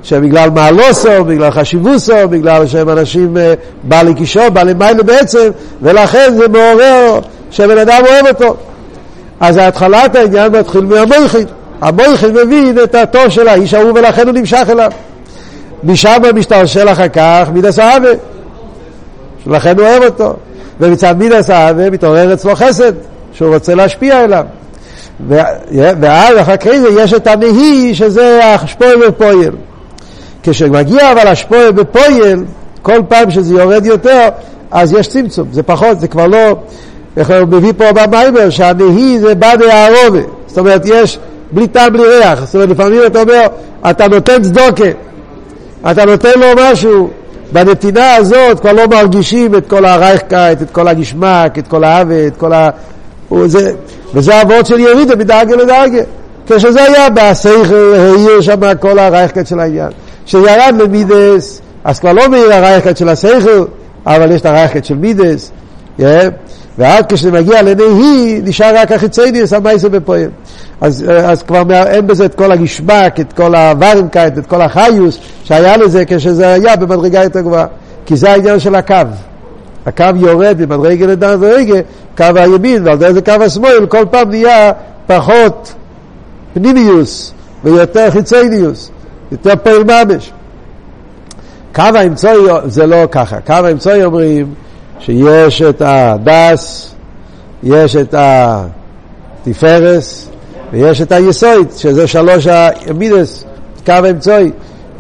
שבגלל 0.03 0.51
מעלוסו, 0.51 1.25
בגלל 1.25 1.51
חשיבוסו, 1.51 2.29
בגלל 2.31 2.67
שהם 2.67 2.89
אנשים 2.89 3.37
אה, 3.37 3.55
בעלי 3.83 4.15
קישור, 4.15 4.49
בעלי 4.49 4.75
מיילה 4.75 5.03
בעצם, 5.03 5.51
ולכן 5.83 6.33
זה 6.37 6.49
מעורר 6.49 7.19
שבן 7.51 7.79
אדם 7.79 8.03
אוהב 8.09 8.27
אותו. 8.27 8.57
אז 9.41 9.57
התחלת 9.57 10.17
העניין 10.17 10.53
מתחיל 10.53 10.81
מהמויכין. 10.81 11.47
המויכין 11.81 12.31
מבין 12.31 12.79
את 12.83 12.95
הטוב 12.95 13.29
של 13.29 13.49
האיש 13.49 13.75
ההוא 13.75 13.93
ולכן 13.95 14.29
הוא 14.29 14.35
נמשך 14.35 14.67
אליו. 14.69 14.91
משם 15.85 16.23
משתלשל 16.35 16.89
אחר 16.89 17.09
כך 17.09 17.49
מידס 17.53 17.79
האווה, 17.79 18.13
ולכן 19.47 19.79
הוא 19.79 19.87
אוהב 19.87 20.03
אותו. 20.03 20.37
ומצד 20.81 21.19
מידס 21.19 21.51
האווה 21.51 21.91
מתעורר 21.91 22.35
אצלו 22.35 22.57
חסד, 22.57 22.93
שהוא 23.33 23.55
רוצה 23.55 23.75
להשפיע 23.75 24.25
אליו. 24.25 24.45
ואז 25.29 26.39
אחר 26.41 26.57
כך 26.57 26.67
יש 26.99 27.15
את 27.15 27.27
הנהי 27.27 27.95
שזה 27.95 28.45
השפועל 28.45 29.09
בפועל. 29.09 29.51
כשמגיע 30.43 31.13
אבל 31.13 31.29
השפועל 31.29 31.71
בפועל, 31.71 32.45
כל 32.83 33.01
פעם 33.09 33.31
שזה 33.31 33.55
יורד 33.55 33.87
יותר, 33.87 34.29
אז 34.71 34.93
יש 34.93 35.09
צמצום, 35.09 35.49
זה 35.53 35.63
פחות, 35.63 36.01
זה 36.01 36.09
כבר 36.09 36.27
לא, 36.27 36.57
איך 37.17 37.31
הוא 37.31 37.49
מביא 37.49 37.73
פה 37.77 37.93
במיימר, 37.93 38.51
שהנהי 38.51 39.19
זה 39.19 39.35
בא 39.35 39.53
מהערובה, 39.59 40.21
זאת 40.47 40.59
אומרת 40.59 40.83
יש 40.85 41.19
בלי 41.53 41.69
טעם 41.69 41.93
בלי 41.93 42.03
ריח, 42.03 42.45
זאת 42.45 42.55
אומרת 42.55 42.69
לפעמים 42.69 43.01
אתה 43.07 43.21
אומר, 43.21 43.47
אתה 43.91 44.09
נותן 44.09 44.43
צדוקה, 44.43 44.85
אתה 45.91 46.05
נותן 46.05 46.41
לו 46.41 46.47
משהו, 46.57 47.11
בנתינה 47.53 48.15
הזאת 48.15 48.61
כבר 48.61 48.73
לא 48.73 48.87
מרגישים 48.87 49.55
את 49.55 49.69
כל 49.69 49.85
הרייכקייט, 49.85 50.63
את 50.63 50.71
כל 50.71 50.89
הגשמק, 50.89 51.59
את 51.59 51.69
כל 51.69 51.85
האווה, 51.85 52.27
את 52.27 52.37
כל 52.37 52.53
ה... 52.53 52.71
וזה, 53.33 53.73
וזה 54.15 54.43
אבות 54.43 54.67
של 54.67 54.79
ירידה 54.79 55.17
מדרגה 55.17 55.57
לדרגה. 55.57 56.03
כשזה 56.47 56.85
היה 56.85 57.11
בסייכל, 57.11 57.95
העיר 57.95 58.41
שם 58.41 58.61
כל 58.81 58.99
הרייכקייט 58.99 59.47
של 59.47 59.61
העניין. 59.61 59.91
כשירד 60.27 60.75
למידס, 60.79 61.61
אז 61.85 62.01
כבר 62.01 62.13
לא 62.13 62.29
מאיר 62.29 62.53
הרייכקייט 62.55 62.97
של 62.97 63.09
הסייכל, 63.09 63.65
אבל 64.07 64.33
יש 64.33 64.41
את 64.41 64.47
הרייכקייט 64.47 64.85
של 64.85 64.95
מידס. 64.95 65.51
Yeah. 65.99 66.03
ועד 66.79 67.13
כשזה 67.13 67.33
מגיע 67.33 67.63
לעיני 67.63 67.83
היא, 67.83 68.43
נשאר 68.45 68.77
רק 68.77 68.93
החיצייניס, 68.93 69.53
המייסה 69.53 69.89
בפועל. 69.89 70.31
אז, 70.81 71.05
אז 71.25 71.43
כבר 71.43 71.87
אין 71.87 72.07
בזה 72.07 72.25
את 72.25 72.35
כל 72.35 72.53
הגשמק, 72.53 73.21
את 73.21 73.33
כל 73.33 73.55
הוורנקייט, 73.55 74.39
את 74.39 74.47
כל 74.47 74.63
החיוס 74.63 75.19
שהיה 75.45 75.77
לזה 75.77 76.05
כשזה 76.07 76.53
היה 76.53 76.77
במדרגה 76.77 77.25
יותר 77.25 77.41
גבוהה. 77.41 77.67
כי 78.07 78.17
זה 78.17 78.31
העניין 78.31 78.59
של 78.61 78.75
הקו. 78.75 78.95
הקו 79.87 80.05
יורד 80.17 80.57
ממדרגה 80.61 81.07
לדרגה, 81.07 81.81
קו 82.17 82.25
הימין, 82.35 82.87
ועל 82.87 82.97
דרך 82.97 83.25
קו 83.25 83.45
השמאל, 83.45 83.87
כל 83.89 84.05
פעם 84.11 84.31
נהיה 84.31 84.73
פחות 85.07 85.75
פנימיוס 86.55 87.33
ויותר 87.65 88.11
חיצייניוס, 88.11 88.91
יותר 89.33 89.57
פועל 89.57 89.85
ממש. 89.85 90.33
קו 91.75 91.83
האמצעי 91.83 92.37
זה 92.67 92.87
לא 92.87 93.07
ככה, 93.11 93.41
קו 93.41 93.53
האמצעי 93.53 94.05
אומרים 94.05 94.55
שיש 94.99 95.63
את 95.63 95.83
הדס, 95.85 96.95
יש 97.63 97.97
את 97.97 98.15
התפארס 99.47 100.29
ויש 100.73 101.03
את 101.03 101.13
היסוד, 101.13 101.69
שזה 101.77 102.07
שלוש 102.07 102.47
המידס, 102.47 103.45
קו 103.87 103.93
האמצעי. 103.93 104.51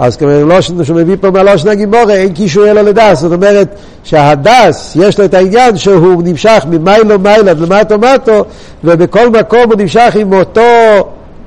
אז 0.00 0.16
כמו 0.16 0.28
לושן 0.28 0.84
שהוא 0.84 0.96
מביא 0.96 1.16
פה 1.20 1.30
מהלושן 1.30 1.68
הגימורה, 1.68 2.14
אין 2.14 2.32
קישור 2.32 2.70
אלא 2.70 2.80
לדס. 2.80 3.20
זאת 3.20 3.32
אומרת 3.32 3.68
שהדס, 4.04 4.96
יש 5.00 5.18
לו 5.18 5.24
את 5.24 5.34
העניין 5.34 5.76
שהוא 5.76 6.22
נמשך 6.24 6.64
ממיילו 6.70 7.18
מיילה 7.18 7.52
ולמטו 7.58 7.98
מטו, 7.98 8.44
ובכל 8.84 9.30
מקום 9.30 9.60
הוא 9.64 9.74
נמשך 9.78 10.16
עם 10.18 10.32
אותו, 10.32 10.60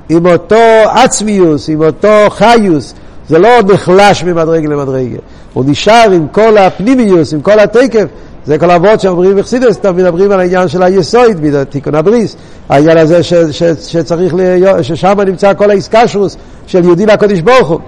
עם 0.08 0.26
אותו 0.26 0.90
עצמיוס, 0.94 1.68
עם 1.68 1.82
אותו 1.82 2.30
חיוס. 2.30 2.94
זה 3.28 3.38
לא 3.38 3.48
נחלש 3.72 4.24
ממדרגה 4.24 4.68
למדרגה. 4.68 5.18
הוא 5.52 5.64
נשאר 5.66 6.10
עם 6.12 6.26
כל 6.32 6.58
הפנימיוס, 6.58 7.32
עם 7.32 7.40
כל 7.40 7.58
התקף. 7.58 8.04
זה 8.46 8.58
כל 8.58 8.70
אבות 8.70 9.00
שאומרים 9.00 9.36
בחסידס, 9.36 9.78
מדברים 9.84 10.32
על 10.32 10.40
העניין 10.40 10.68
של 10.68 10.82
היסוד, 10.82 11.64
תיקון 11.70 11.94
הבריס, 11.94 12.36
העניין 12.68 12.98
הזה 12.98 13.22
ש, 13.22 13.34
ש, 13.34 13.62
שצריך 13.62 14.34
להיות, 14.34 14.84
ששם 14.84 15.20
נמצא 15.26 15.54
כל 15.54 15.70
האיסקשרוס 15.70 16.36
של 16.66 16.84
יהודי 16.84 17.06
לקודש 17.06 17.40
ברוך 17.40 17.68
הוא. 17.68 17.80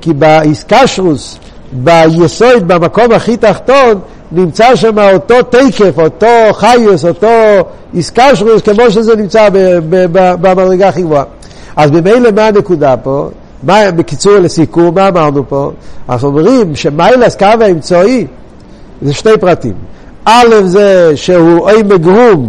כי 0.00 0.12
באיסקשרוס, 0.12 1.38
ביסוד, 1.72 2.68
במקום 2.68 3.12
הכי 3.12 3.36
תחתון, 3.36 4.00
נמצא 4.32 4.76
שם 4.76 4.98
אותו 4.98 5.42
תקף, 5.42 5.98
אותו 5.98 6.52
חיוס, 6.52 7.04
אותו 7.04 7.28
איסקשרוס, 7.94 8.62
כמו 8.62 8.90
שזה 8.90 9.16
נמצא 9.16 9.48
במדרגה 10.40 10.88
הכי 10.88 11.02
גבוהה. 11.02 11.24
אז 11.76 11.90
ממילא 11.90 12.30
מה 12.30 12.46
הנקודה 12.46 12.96
פה? 12.96 13.28
מה, 13.62 13.90
בקיצור 13.90 14.38
לסיכום, 14.38 14.94
מה 14.94 15.08
אמרנו 15.08 15.48
פה? 15.48 15.70
אנחנו 16.08 16.28
אומרים 16.28 16.76
שמיילס 16.76 17.36
קו 17.36 17.46
האמצעי 17.60 18.26
זה 19.02 19.14
שני 19.14 19.32
פרטים. 19.40 19.72
א' 20.24 20.54
זה 20.64 21.12
שהוא 21.14 21.70
אי 21.70 21.82
מגרום 21.82 22.48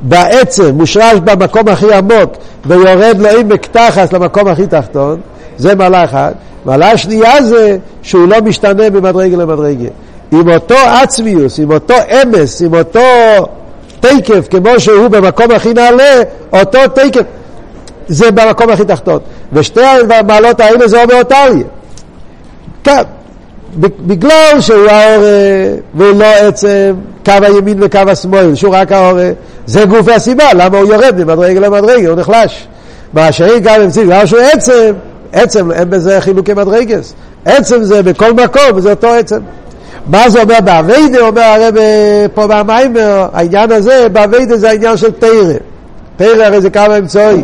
בעצם, 0.00 0.74
מושרש 0.74 1.18
במקום 1.24 1.68
הכי 1.68 1.94
עמוק 1.94 2.36
ויורד 2.66 3.16
לו 3.18 3.28
עמק 3.28 3.66
תחס 3.66 4.12
למקום 4.12 4.48
הכי 4.48 4.66
תחתון, 4.66 5.20
זה 5.56 5.74
מעלה 5.74 6.04
אחת. 6.04 6.34
מעלה 6.64 6.96
שנייה 6.96 7.42
זה 7.42 7.76
שהוא 8.02 8.28
לא 8.28 8.40
משתנה 8.40 8.90
ממדרגה 8.90 9.36
למדרגה. 9.36 9.88
עם 10.32 10.48
אותו 10.48 10.74
עצמיוס, 10.74 11.58
עם 11.58 11.70
אותו 11.70 11.94
אמס, 12.22 12.62
עם 12.62 12.74
אותו 12.74 13.00
תקף, 14.00 14.48
כמו 14.50 14.80
שהוא 14.80 15.08
במקום 15.08 15.50
הכי 15.50 15.74
נעלה, 15.74 16.22
אותו 16.52 16.78
תקף, 16.94 17.22
זה 18.08 18.30
במקום 18.30 18.70
הכי 18.70 18.84
תחתון. 18.84 19.18
ושתי 19.52 19.80
המעלות 20.10 20.60
האלה 20.60 20.88
זה 20.88 21.02
אומר 21.02 21.14
אותליה. 21.18 21.64
בגלל 23.80 24.60
שהוא 24.60 24.88
האור 24.88 25.24
והוא 25.94 26.18
לא 26.18 26.24
עצם 26.24 26.94
קו 27.24 27.32
הימין 27.42 27.82
וקו 27.82 27.98
השמאל, 28.08 28.54
שהוא 28.54 28.74
רק 28.74 28.92
האור, 28.92 29.18
זה 29.66 29.84
גוף 29.84 30.08
הסיבה, 30.08 30.44
למה 30.54 30.78
הוא 30.78 30.86
יורד 30.86 31.24
ממדרגה 31.24 31.60
למדרגה, 31.60 32.08
הוא 32.08 32.16
נחלש. 32.16 32.66
מה 33.12 33.32
שאין 33.32 33.62
קו 33.62 33.70
אמצעי, 33.84 34.04
בגלל 34.04 34.26
שהוא 34.26 34.40
עצם, 34.40 34.92
עצם, 35.34 35.72
אין 35.72 35.90
בזה 35.90 36.20
חילוקי 36.20 36.54
מדרגס. 36.54 37.14
עצם 37.44 37.82
זה 37.82 38.02
בכל 38.02 38.32
מקום, 38.32 38.80
זה 38.80 38.90
אותו 38.90 39.08
עצם. 39.08 39.40
מה 40.06 40.30
זה 40.30 40.42
אומר 40.42 40.60
באביידה? 40.64 41.20
אומר 41.20 41.42
הרב 41.42 41.74
פה 42.34 42.46
במיימר, 42.46 43.26
העניין 43.32 43.72
הזה, 43.72 44.06
באביידה 44.12 44.56
זה 44.56 44.68
העניין 44.68 44.96
של 44.96 45.10
תרא. 45.10 45.54
תרא 46.16 46.44
הרי 46.44 46.60
זה 46.60 46.70
קו 46.70 46.80
אמצעי. 46.98 47.42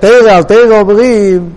תרא, 0.00 0.30
על 0.30 0.42
תרא 0.42 0.80
אומרים 0.80 1.50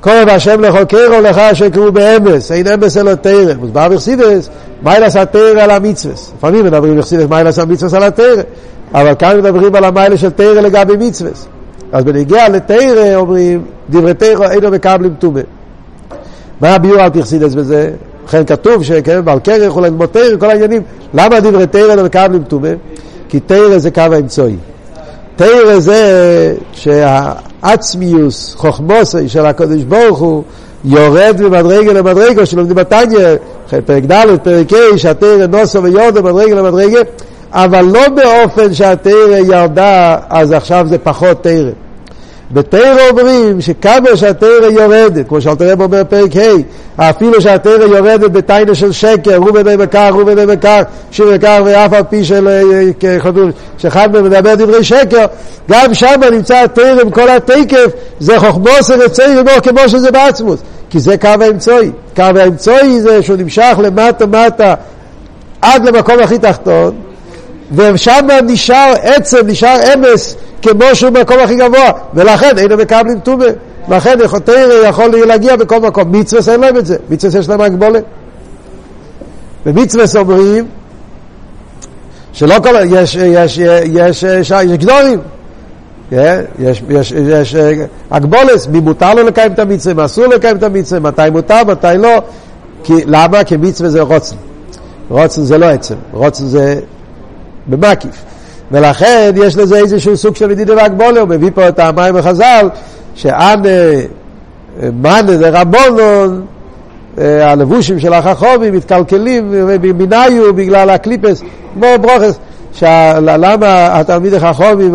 קורב 0.00 0.28
השם 0.28 0.60
לחוקרו 0.60 1.20
לך 1.22 1.40
שקראו 1.52 1.92
באמס, 1.92 2.52
אין 2.52 2.66
אמס 2.66 2.96
אלא 2.96 3.14
תרא. 3.14 3.54
מוסבר 3.54 3.88
בחסידס, 3.88 4.48
מיילס 4.82 5.16
התרא 5.16 5.62
על 5.62 5.70
המצווס. 5.70 6.32
לפעמים 6.38 6.64
מדברים 6.64 6.98
בחסידס 6.98 7.24
מיילס 7.30 7.58
המצווס 7.58 7.94
על 7.94 8.02
התרא, 8.02 8.42
אבל 8.94 9.14
כאן 9.18 9.36
מדברים 9.38 9.74
על 9.74 9.84
המיילה 9.84 10.16
של 10.16 10.30
תרא 10.30 10.60
לגבי 10.60 11.06
מצווס. 11.06 11.46
אז 11.92 12.04
בנגיע 12.04 12.48
לתרא 12.48 13.14
אומרים, 13.14 13.64
דברי 13.90 14.14
תרא 14.14 14.50
אינו 14.50 14.70
מקבלים 14.70 15.14
טומא. 15.18 15.40
מה 16.60 16.74
הביור 16.74 17.00
על 17.00 17.10
פרסידס 17.10 17.54
בזה? 17.54 17.90
לכן 18.26 18.44
כתוב 18.44 18.82
שכן, 18.82 19.24
בעל 19.24 19.40
כרך 19.44 19.76
אולי 19.76 19.90
ללמוד 19.90 20.08
תרא, 20.08 20.36
כל 20.40 20.50
העניינים. 20.50 20.82
למה 21.14 21.40
דברי 21.40 21.66
תרא 21.66 21.94
לא 21.94 22.04
מקבלים 22.04 22.42
טומא? 22.42 22.72
כי 23.28 23.40
תרא 23.40 23.78
זה 23.78 23.90
קו 23.90 24.00
האמצעי. 24.00 24.56
תרא 25.36 25.78
זה 25.78 26.54
שהעצמיוס, 26.72 28.54
חוכמוסי 28.54 29.28
של 29.28 29.46
הקדוש 29.46 29.82
ברוך 29.82 30.18
הוא, 30.18 30.42
יורד 30.84 31.36
ממדרגה 31.40 31.92
למדרגה, 31.92 32.46
שלומדים 32.46 32.76
בתניא, 32.76 33.36
פרק 33.86 34.04
ד', 34.04 34.36
פרק 34.42 34.72
ה', 34.72 34.98
שהתרא 34.98 35.46
נוסו 35.46 35.82
ויורדו 35.82 36.22
מדרגה 36.22 36.54
למדרגה, 36.54 37.00
אבל 37.52 37.84
לא 37.84 38.08
באופן 38.08 38.74
שהתרא 38.74 39.36
ירדה, 39.46 40.16
אז 40.30 40.52
עכשיו 40.52 40.86
זה 40.88 40.98
פחות 40.98 41.42
תרא. 41.42 41.70
בתרא 42.50 43.08
אומרים 43.10 43.60
שכמה 43.60 44.16
שהתרא 44.16 44.66
יורדת, 44.70 45.28
כמו 45.28 45.40
שאלתרם 45.40 45.80
אומר 45.80 46.02
פרק 46.04 46.36
ה', 46.36 47.10
אפילו 47.10 47.40
שהתרא 47.40 47.84
יורדת 47.84 48.30
בתיינה 48.30 48.74
של 48.74 48.92
שקר, 48.92 49.36
הוא 49.36 49.50
בני 49.50 49.76
בכך, 49.76 50.10
הוא 50.12 50.24
בני 50.24 50.46
בכך, 50.46 50.82
שיר 51.10 51.26
בכך, 51.34 51.60
ואף 51.64 51.92
על 51.92 52.02
פי 52.02 52.24
של 52.24 52.48
שאחד 53.78 54.12
מהם 54.12 54.24
מדבר 54.24 54.54
דברי 54.54 54.84
שקר, 54.84 55.26
גם 55.70 55.94
שם 55.94 56.20
נמצא 56.32 56.64
התרא 56.64 57.00
עם 57.02 57.10
כל 57.10 57.28
התקף, 57.28 57.90
זה 58.20 58.40
חוכמוס 58.40 58.90
ורצי 58.90 59.22
ומור 59.22 59.60
כמו 59.62 59.88
שזה 59.88 60.10
בעצמוס, 60.10 60.60
כי 60.90 61.00
זה 61.00 61.18
קו 61.18 61.28
האמצעי. 61.40 61.90
קו 62.16 62.22
האמצעי 62.22 63.00
זה 63.00 63.22
שהוא 63.22 63.36
נמשך 63.36 63.78
למטה 63.82 64.26
מטה 64.26 64.74
עד 65.62 65.84
למקום 65.84 66.18
הכי 66.20 66.38
תחתון, 66.38 66.94
ושם 67.72 68.26
נשאר 68.46 68.94
עצם, 69.02 69.46
נשאר 69.46 69.76
אמס, 69.94 70.36
כמו 70.62 70.84
שהוא 70.94 71.10
במקום 71.10 71.38
הכי 71.38 71.56
גבוה, 71.56 71.90
ולכן 72.14 72.58
היינו 72.58 72.76
מקבלים 72.76 73.20
טובה. 73.20 73.46
לכן 73.88 74.18
תרא 74.44 74.88
יכול 74.88 75.26
להגיע 75.26 75.56
בכל 75.56 75.80
מקום. 75.80 76.12
מצווה 76.12 76.52
אין 76.52 76.60
להם 76.60 76.76
את 76.76 76.86
זה, 76.86 76.96
מצווה 77.10 77.40
יש 77.40 77.48
להם 77.48 77.60
הגבולת. 77.60 78.04
במצווה 79.66 80.04
אומרים 80.20 80.66
שלא 82.32 82.54
כל... 82.62 82.74
יש, 82.90 83.14
יש, 83.14 83.58
יש, 83.58 84.22
יש, 84.22 84.22
יש 84.50 84.52
גדורים. 84.52 85.20
יש, 86.12 86.82
יש, 86.88 87.12
יש 87.12 87.56
הגבולס, 88.10 88.66
מי 88.66 88.80
מותר 88.80 89.14
לו 89.14 89.22
לקיים 89.22 89.52
את 89.52 89.58
המצווה, 89.58 89.94
מה 89.94 90.04
אסור 90.04 90.26
לקיים 90.26 90.56
את 90.56 90.62
המצווה, 90.62 91.00
מתי 91.00 91.22
מותר, 91.32 91.64
מתי 91.64 91.86
לא. 91.98 92.22
כי, 92.84 92.94
למה? 93.06 93.44
כי 93.44 93.56
מצווה 93.56 93.90
זה 93.90 94.00
רוצן. 94.00 94.36
רוצן 95.10 95.44
זה 95.44 95.58
לא 95.58 95.66
עצם, 95.66 95.94
רוצן 96.12 96.44
זה 96.46 96.80
במקיף. 97.68 98.24
ולכן 98.72 99.32
יש 99.36 99.56
לזה 99.56 99.78
איזשהו 99.78 100.16
סוג 100.16 100.36
של 100.36 100.46
מדידה 100.46 100.76
והגבולה, 100.76 101.20
הוא 101.20 101.28
מביא 101.28 101.50
פה 101.54 101.68
את 101.68 101.78
המים 101.78 102.14
בחז"ל, 102.14 102.68
שאנה, 103.14 103.54
מאנה 105.02 105.32
רבונון, 105.50 106.44
אה, 107.20 107.50
הלבושים 107.50 107.98
של 107.98 108.12
החכומים 108.12 108.74
מתקלקלים 108.74 109.50
מניו 109.98 110.54
בגלל 110.54 110.90
הקליפס, 110.90 111.42
כמו 111.74 111.86
ברוכס, 112.00 112.38
למה 113.22 114.00
התלמיד 114.00 114.34
החכומים, 114.34 114.94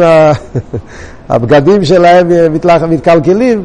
הבגדים 1.29 1.85
שלהם 1.85 2.31
מתקלקלים, 2.89 3.63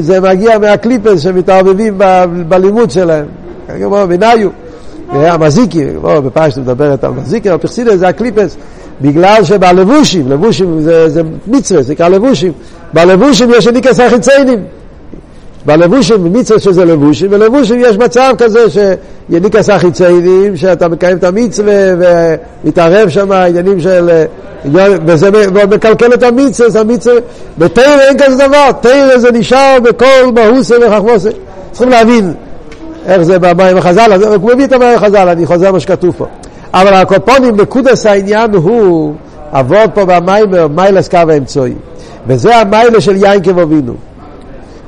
זה 0.00 0.20
מגיע 0.20 0.58
מהקליפס 0.58 1.20
שמתערבבים 1.20 1.98
בלימוד 2.48 2.90
שלהם, 2.90 3.26
כמו 3.78 4.04
מניו. 5.12 5.34
המזיקי, 5.34 5.84
בפשט 6.02 6.58
מדברת 6.58 7.04
על 7.04 7.10
מזיקי, 7.10 7.50
אבל 7.50 7.58
פרסידס 7.58 7.94
זה 7.94 8.08
הקליפס, 8.08 8.56
בגלל 9.00 9.44
שבלבושים, 9.44 10.32
לבושים 10.32 10.80
זה, 10.80 11.08
זה 11.08 11.22
מצווה, 11.46 11.82
זה 11.82 11.92
נקרא 11.92 12.08
לבושים, 12.08 12.52
בלבושים 12.92 13.50
יש 13.56 13.66
ניקס 13.66 14.00
החיציינים. 14.00 14.64
בלבושים, 15.66 16.24
במצווה 16.24 16.60
שזה 16.60 16.84
לבושים, 16.84 17.30
בלבושים 17.30 17.80
יש 17.80 17.96
מצב 17.96 18.34
כזה 18.38 18.60
שיניק 18.70 19.56
עשה 19.56 19.78
חיציינים, 19.78 20.56
שאתה 20.56 20.88
מקיים 20.88 21.16
את 21.16 21.24
המצווה 21.24 21.74
ומתערב 22.64 23.08
שם 23.08 23.32
עניינים 23.32 23.80
של... 23.80 24.10
וזה 25.06 25.30
מקלקל 25.70 26.14
את 26.14 26.22
המצווה, 26.22 26.70
זה 26.70 26.80
המצווה, 26.80 27.16
בתרא 27.58 28.00
אין 28.00 28.18
כזה 28.18 28.46
דבר, 28.46 28.72
תרא 28.80 29.18
זה 29.18 29.32
נשאר 29.32 29.76
בכל 29.82 30.32
מהוסה 30.34 30.74
וחכמוסה. 30.86 31.30
צריכים 31.72 31.88
להבין 31.88 32.34
איך 33.06 33.22
זה 33.22 33.38
במים 33.38 33.76
החז"ל, 33.76 34.24
הוא 34.34 34.50
מביא 34.52 34.64
את 34.64 34.72
המים 34.72 34.96
החז"ל, 34.96 35.28
אני 35.28 35.46
חוזר 35.46 35.72
מה 35.72 35.80
שכתוב 35.80 36.14
פה. 36.18 36.26
אבל 36.74 36.94
הקופונים, 36.94 37.56
נקודס 37.60 38.06
העניין 38.06 38.54
הוא, 38.54 39.14
עבוד 39.52 39.90
פה 39.94 40.04
במיימר, 40.04 40.68
מיילס 40.68 41.08
קו 41.08 41.16
האמצעי. 41.16 41.74
וזה 42.26 42.56
המיילה 42.56 43.00
של 43.00 43.16
יין 43.16 43.42
כבובינו. 43.42 43.94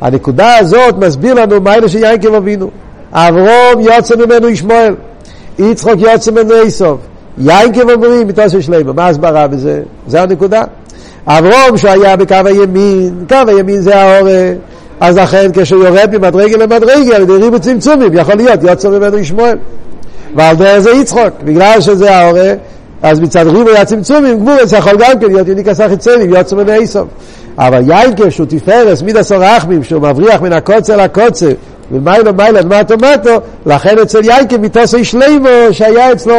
הנקודה 0.00 0.56
הזאת 0.56 0.98
מסביר 0.98 1.34
לנו 1.34 1.60
מיילה 1.60 1.88
של 1.88 1.98
יין 1.98 2.20
כבובינו. 2.20 2.70
אברום 3.12 3.80
יוצא 3.80 4.16
ממנו 4.16 4.48
ישמעאל, 4.48 4.94
יצחוק 5.58 5.94
יוצא 5.98 6.30
ממנו 6.30 6.54
איסוף. 6.54 6.98
יין 7.38 7.74
כבובינו 7.74 8.26
מתוסף 8.26 8.60
שלמה. 8.60 8.92
מה 8.92 9.06
ההסברה 9.06 9.48
בזה? 9.48 9.82
זה 10.06 10.22
הנקודה. 10.22 10.62
אברום 11.26 11.76
שהיה 11.76 12.16
בקו 12.16 12.36
הימין, 12.44 13.24
קו 13.28 13.36
הימין 13.46 13.80
זה 13.80 13.96
האורה, 13.96 14.52
אז 15.00 15.18
לכן 15.18 15.50
כשהוא 15.54 15.84
יורד 15.84 16.16
ממדרגה 16.16 16.56
למדרגה 16.56 17.16
על 17.16 17.22
ידי 17.22 17.32
ריבו 17.32 17.56
יכול 18.14 18.34
להיות 18.34 18.62
יוצא 18.62 18.88
ממנו 18.88 19.18
ישמעאל. 19.18 19.58
ועל 20.36 20.56
דרך 20.56 20.78
זה 20.78 20.90
יצחוק, 20.90 21.30
בגלל 21.44 21.80
שזה 21.80 22.16
האורה, 22.16 22.52
אז 23.02 23.20
מצד 23.20 23.46
ריבו 23.46 23.70
היה 23.70 23.84
צמצומים, 23.84 24.40
גבורס 24.40 24.72
יכול 24.72 24.92
גם 24.98 25.18
כן 25.20 25.26
להיות 25.26 25.48
יוניקה 25.48 25.74
סחיצנים, 25.74 26.34
יוצא 26.34 26.56
ממנו 26.56 26.72
איסוף. 26.72 27.08
אבל 27.58 27.90
יין 27.90 28.10
כשהוא 28.16 28.46
תפארס 28.46 29.02
מידס 29.02 29.32
הרחמים, 29.32 29.84
שהוא 29.84 30.02
מבריח 30.02 30.42
מן 30.42 30.52
הקוצר 30.52 30.96
לקוצר, 30.96 31.50
ומיילו 31.92 32.34
מיילו 32.34 32.60
מטו 32.64 32.94
מטו, 32.96 33.40
לכן 33.66 33.98
אצל 33.98 34.24
יינקה 34.24 34.58
מיתוסי 34.58 35.04
שלימו, 35.04 35.48
שהיה 35.70 36.12
אצלו 36.12 36.34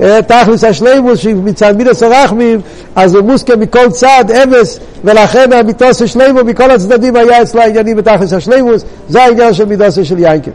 אה, 0.00 0.22
תכלס 0.22 0.64
השלימוס, 0.64 1.18
שמצד 1.18 1.76
מידס 1.76 2.02
הרחמים, 2.02 2.60
אז 2.96 3.14
הוא 3.14 3.24
מוסכם 3.24 3.60
מכל 3.60 3.90
צד, 3.90 4.24
אמס, 4.30 4.80
ולכן 5.04 5.52
המיתוסי 5.52 6.06
שלימו 6.06 6.44
מכל 6.44 6.70
הצדדים 6.70 7.16
היה 7.16 7.42
אצלו 7.42 7.60
העניינים 7.60 7.96
בתכלס 7.96 8.32
השלימוס, 8.32 8.84
זה 9.08 9.22
העניין 9.22 9.54
של 9.54 9.64
מידוסי 9.64 10.04
של 10.04 10.18
יינקה. 10.18 10.50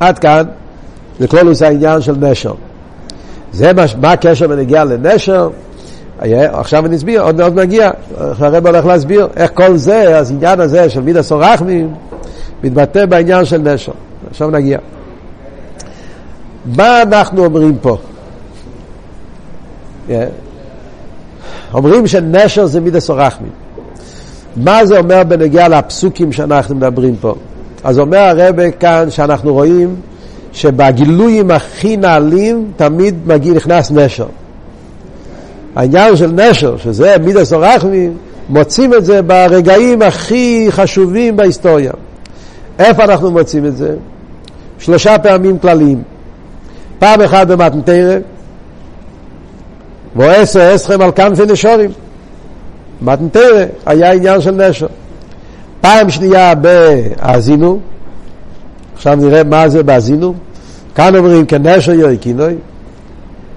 עד 0.00 0.18
כאן. 0.18 0.44
זה 1.18 1.28
כלולוס 1.28 1.62
העניין 1.62 2.00
של 2.00 2.14
נשר. 2.20 2.54
זה 3.54 3.72
מה, 3.72 3.84
מה 4.00 4.12
הקשר 4.12 4.48
בנגיע 4.48 4.84
לנשר? 4.84 5.48
עכשיו 6.52 6.86
אני 6.86 6.96
אסביר, 6.96 7.22
עוד 7.22 7.36
מעט 7.36 7.52
נגיע, 7.52 7.90
הרב 8.16 8.66
הולך 8.66 8.86
להסביר 8.86 9.28
איך 9.36 9.50
כל 9.54 9.76
זה, 9.76 10.18
אז 10.18 10.30
העניין 10.30 10.60
הזה 10.60 10.90
של 10.90 11.00
מידע 11.00 11.22
סורחמים, 11.22 11.94
מתבטא 12.64 13.06
בעניין 13.06 13.44
של 13.44 13.58
נשר. 13.58 13.92
עכשיו 14.30 14.50
נגיע. 14.50 14.78
מה 16.76 17.02
אנחנו 17.02 17.44
אומרים 17.44 17.76
פה? 17.80 17.96
Yeah. 20.08 20.12
אומרים 21.74 22.06
שנשר 22.06 22.66
זה 22.66 22.80
מידע 22.80 23.00
סורחמים. 23.00 23.50
מה 24.56 24.86
זה 24.86 24.98
אומר 24.98 25.22
בנגיע 25.28 25.68
לפסוקים 25.68 26.32
שאנחנו 26.32 26.74
מדברים 26.74 27.16
פה? 27.20 27.34
אז 27.84 27.98
אומר 27.98 28.18
הרב 28.18 28.70
כאן 28.70 29.10
שאנחנו 29.10 29.52
רואים 29.52 29.96
שבגילויים 30.54 31.50
הכי 31.50 31.96
נעלים 31.96 32.70
תמיד 32.76 33.14
מגיע, 33.26 33.54
נכנס 33.54 33.90
נשר. 33.90 34.26
העניין 35.76 36.16
של 36.16 36.32
נשר, 36.32 36.76
שזה 36.76 37.16
מידס 37.24 37.52
אורחמים, 37.52 38.16
מוצאים 38.48 38.94
את 38.94 39.04
זה 39.04 39.22
ברגעים 39.22 40.02
הכי 40.02 40.66
חשובים 40.70 41.36
בהיסטוריה. 41.36 41.92
איפה 42.78 43.04
אנחנו 43.04 43.30
מוצאים 43.30 43.66
את 43.66 43.76
זה? 43.76 43.96
שלושה 44.78 45.18
פעמים 45.18 45.58
כלליים. 45.58 46.02
פעם 46.98 47.20
אחת 47.20 47.46
במתנתרא, 47.46 48.18
ועשר 50.16 50.74
אסכם 50.74 51.00
על 51.00 51.10
כנפי 51.12 51.42
נשורים. 51.46 51.90
מתנתרא 53.02 53.64
היה 53.86 54.12
עניין 54.12 54.40
של 54.40 54.68
נשר. 54.68 54.86
פעם 55.80 56.10
שנייה 56.10 56.54
בהאזינו, 56.54 57.80
עכשיו 58.94 59.16
נראה 59.16 59.44
מה 59.44 59.68
זה 59.68 59.82
באזינו. 59.82 60.34
כאן 60.94 61.16
אומרים 61.16 61.46
כנשר 61.46 61.92
יויקינוי, 61.92 62.54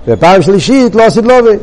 ופעם 0.08 0.41
שלישית 0.41 0.95
לא 0.95 1.04
עשית 1.04 1.26
לובי. 1.26 1.58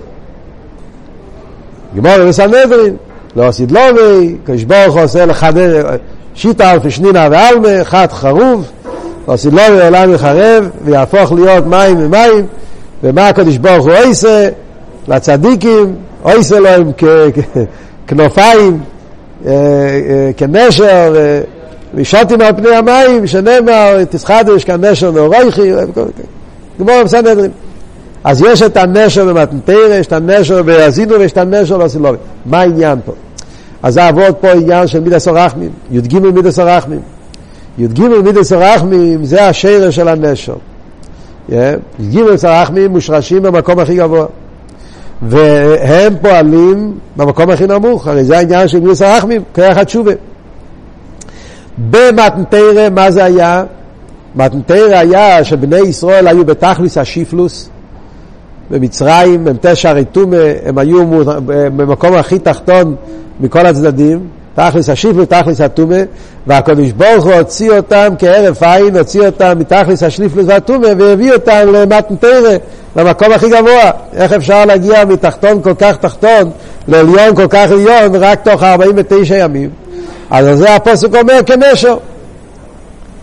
גמור 1.97 2.29
בסנהדרין, 2.29 2.97
לא 3.37 3.49
עשית 3.49 3.73
לובי, 3.73 4.37
כשברוך 4.47 4.97
עושה 4.97 5.27
לחדר, 5.27 5.87
שיטה 6.35 6.73
אלפי 6.73 6.91
שנינה 6.91 7.29
ועלמה, 7.31 7.85
חד 7.85 8.07
חרוב, 8.11 8.71
לא 9.29 9.33
עשית 9.33 9.53
לובי 9.53 9.83
העולם 9.83 10.15
יחרב, 10.15 10.71
ויהפוך 10.85 11.33
להיות 11.33 11.67
מים 11.67 11.97
ומים, 11.99 12.47
ומה 13.03 13.29
הקדוש 13.29 13.57
ברוך 13.57 13.87
הוא 13.87 14.11
עושה? 14.11 14.49
לצדיקים, 15.09 15.95
עושה 16.23 16.61
להם 16.61 16.91
כנופיים, 18.07 18.81
אה, 19.47 19.53
אה, 19.53 20.31
כנשר, 20.37 21.15
ושתים 21.97 22.41
על 22.41 22.53
פני 22.57 22.77
המים, 22.77 23.27
שנאמר, 23.27 24.05
תסחדש 24.05 24.65
כאן 24.65 24.85
נשר 24.85 25.11
נאורייכי, 25.11 25.73
גמור 26.81 27.03
בסנהדרין. 27.05 27.51
אז 28.25 28.43
יש 28.43 28.63
את 28.63 28.77
הנשר 28.77 29.25
במתנתרא, 29.25 29.95
יש 29.95 30.07
את 30.07 30.13
הנשר 30.13 30.63
באזינו 30.63 31.19
ויש 31.19 31.33
את 31.33 31.39
הנשר 31.39 31.79
בסילובי. 31.79 32.19
מה 32.47 32.61
העניין 32.61 32.99
פה? 33.05 33.13
אז 33.83 33.95
זה 33.95 34.07
עבוד 34.07 34.35
פה 34.41 34.53
עניין 34.53 34.87
של 34.87 35.01
מידס 35.01 35.29
הרחמים, 35.29 35.71
י"ג 35.91 36.19
מידס 36.19 36.59
הרחמים. 36.59 37.01
י"ג 37.79 38.01
מידס 38.01 38.53
הרחמים 38.53 39.25
זה 39.25 39.49
השרש 39.49 39.97
של 39.97 40.09
הנשר. 40.09 40.55
י"ג 41.49 42.21
מידס 42.21 42.45
הרחמים 42.45 42.91
מושרשים 42.91 43.43
במקום 43.43 43.79
הכי 43.79 43.97
גבוה. 43.97 44.27
והם 45.23 46.15
פועלים 46.23 46.93
במקום 47.17 47.51
הכי 47.51 47.67
נמוך, 47.67 48.07
הרי 48.07 48.25
זה 48.25 48.39
העניין 48.39 48.69
של 48.69 48.81
מידס 48.81 49.03
הרחמים, 49.03 49.43
כרך 49.55 49.77
התשובה. 49.77 50.13
במתנתרא, 51.91 52.89
מה 52.91 53.11
זה 53.11 53.25
היה? 53.25 53.65
מתנתרא 54.35 54.97
היה 54.97 55.45
שבני 55.45 55.79
ישראל 55.79 56.29
היו 56.29 56.45
בתכליס 56.45 56.99
השיפלוס, 56.99 57.69
במצרים, 58.71 59.49
הם 59.49 59.57
תשע 59.61 59.93
רתומה, 59.93 60.37
הם 60.65 60.79
היו 60.79 61.25
במקום 61.77 62.15
הכי 62.15 62.39
תחתון 62.39 62.95
מכל 63.41 63.67
הצדדים, 63.67 64.21
תכלס 64.55 64.89
השיפלוס, 64.89 65.27
תכלס 65.29 65.61
הטומה, 65.61 65.97
והקדוש 66.47 66.93
ברוך 66.93 67.25
הוא 67.25 67.33
הוציא 67.33 67.71
אותם 67.71 68.15
כהרף 68.19 68.63
עין, 68.63 68.97
הוציא 68.97 69.27
אותם 69.27 69.53
מתכלס 69.59 70.03
השליפלוס 70.03 70.47
והטומה, 70.49 70.89
והביא 70.99 71.33
אותם 71.33 71.73
למתנתרא, 71.73 72.57
למקום 72.97 73.33
הכי 73.33 73.49
גבוה. 73.51 73.91
איך 74.13 74.33
אפשר 74.33 74.65
להגיע 74.65 75.05
מתחתון 75.05 75.63
כל 75.63 75.75
כך 75.79 75.97
תחתון 75.97 76.51
לעליון 76.89 77.37
כל 77.37 77.47
כך 77.51 77.71
עליון 77.71 78.15
רק 78.15 78.49
תוך 78.49 78.63
49 78.63 79.37
ימים? 79.37 79.71
אז 80.31 80.59
זה 80.59 80.75
הפוסק 80.75 81.15
אומר 81.15 81.41
כנשר. 81.47 81.97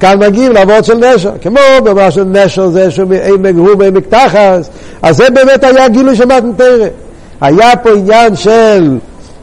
כאן 0.02 0.20
מגיעים 0.20 0.52
לעבוד 0.52 0.84
של 0.84 0.94
נשר, 0.94 1.32
כמו 1.42 1.60
במה 1.84 2.12
של 2.12 2.24
נשר 2.24 2.68
זה 2.68 2.92
שעמק 2.92 3.56
הוא 3.58 3.70
ועמק 3.80 4.08
תחס, 4.10 4.70
אז 5.02 5.18
זה 5.18 5.30
באמת 5.30 5.64
היה 5.64 5.90
גילוי 5.90 6.16
של 6.16 6.26
מתנתרא. 6.26 6.88
היה 7.42 7.76
פה 7.76 7.90
עניין 7.90 8.36
של 8.36 8.98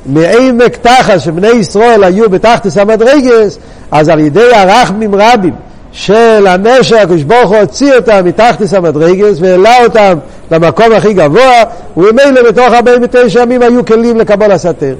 מעמק 0.07 0.77
תחס, 0.77 1.23
שבני 1.23 1.49
ישראל 1.49 2.05
היו 2.05 2.31
בתחתס 2.31 2.79
המדרגס, 2.79 3.59
אז 3.91 4.09
על 4.09 4.21
ידי 4.21 4.55
הרחמים 4.55 5.15
רבים 5.15 5.55
של 5.93 6.47
הנשר, 6.47 6.97
הקדוש 6.97 7.23
ברוך 7.23 7.51
הוא 7.51 7.59
הוציא 7.59 7.95
אותם 7.95 8.25
מתחתס 8.25 8.75
המדרגס 8.75 9.37
והעלה 9.41 9.85
אותם 9.85 10.19
למקום 10.51 10.93
הכי 10.93 11.15
גבוה, 11.15 11.63
וממילא 11.97 12.43
בתוך 12.49 12.75
49 12.75 13.43
ימים 13.43 13.63
היו 13.63 13.85
כלים 13.85 14.19
לקבל 14.19 14.53
הסתר. 14.53 14.95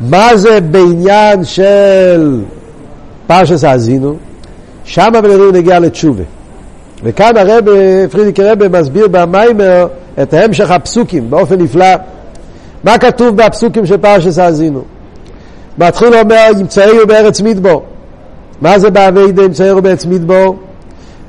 מה 0.00 0.36
זה 0.36 0.60
בעניין 0.60 1.44
של 1.44 2.40
פרשס 3.26 3.64
האזינו? 3.64 4.16
שם 4.84 5.12
בנראים 5.12 5.54
נגיע 5.54 5.78
לתשובה. 5.78 6.22
וכאן 7.04 7.36
הרב, 7.36 7.64
פרידיק 8.10 8.40
רב 8.40 8.78
מסביר 8.80 9.08
במיימר 9.08 9.86
את 10.22 10.34
המשך 10.34 10.70
הפסוקים 10.70 11.30
באופן 11.30 11.60
נפלא. 11.60 11.86
מה 12.84 12.98
כתוב 12.98 13.36
בפסוקים 13.36 13.86
של 13.86 13.96
פרשס 13.96 14.38
האזינו? 14.38 14.82
מתחיל 15.78 16.14
אומר, 16.14 16.46
ימצאהו 16.60 17.06
בארץ 17.06 17.40
מדבור. 17.40 17.82
מה 18.60 18.78
זה 18.78 18.90
באביידה 18.90 19.42
ימצאהו 19.42 19.82
בארץ 19.82 20.06
מדבור? 20.06 20.56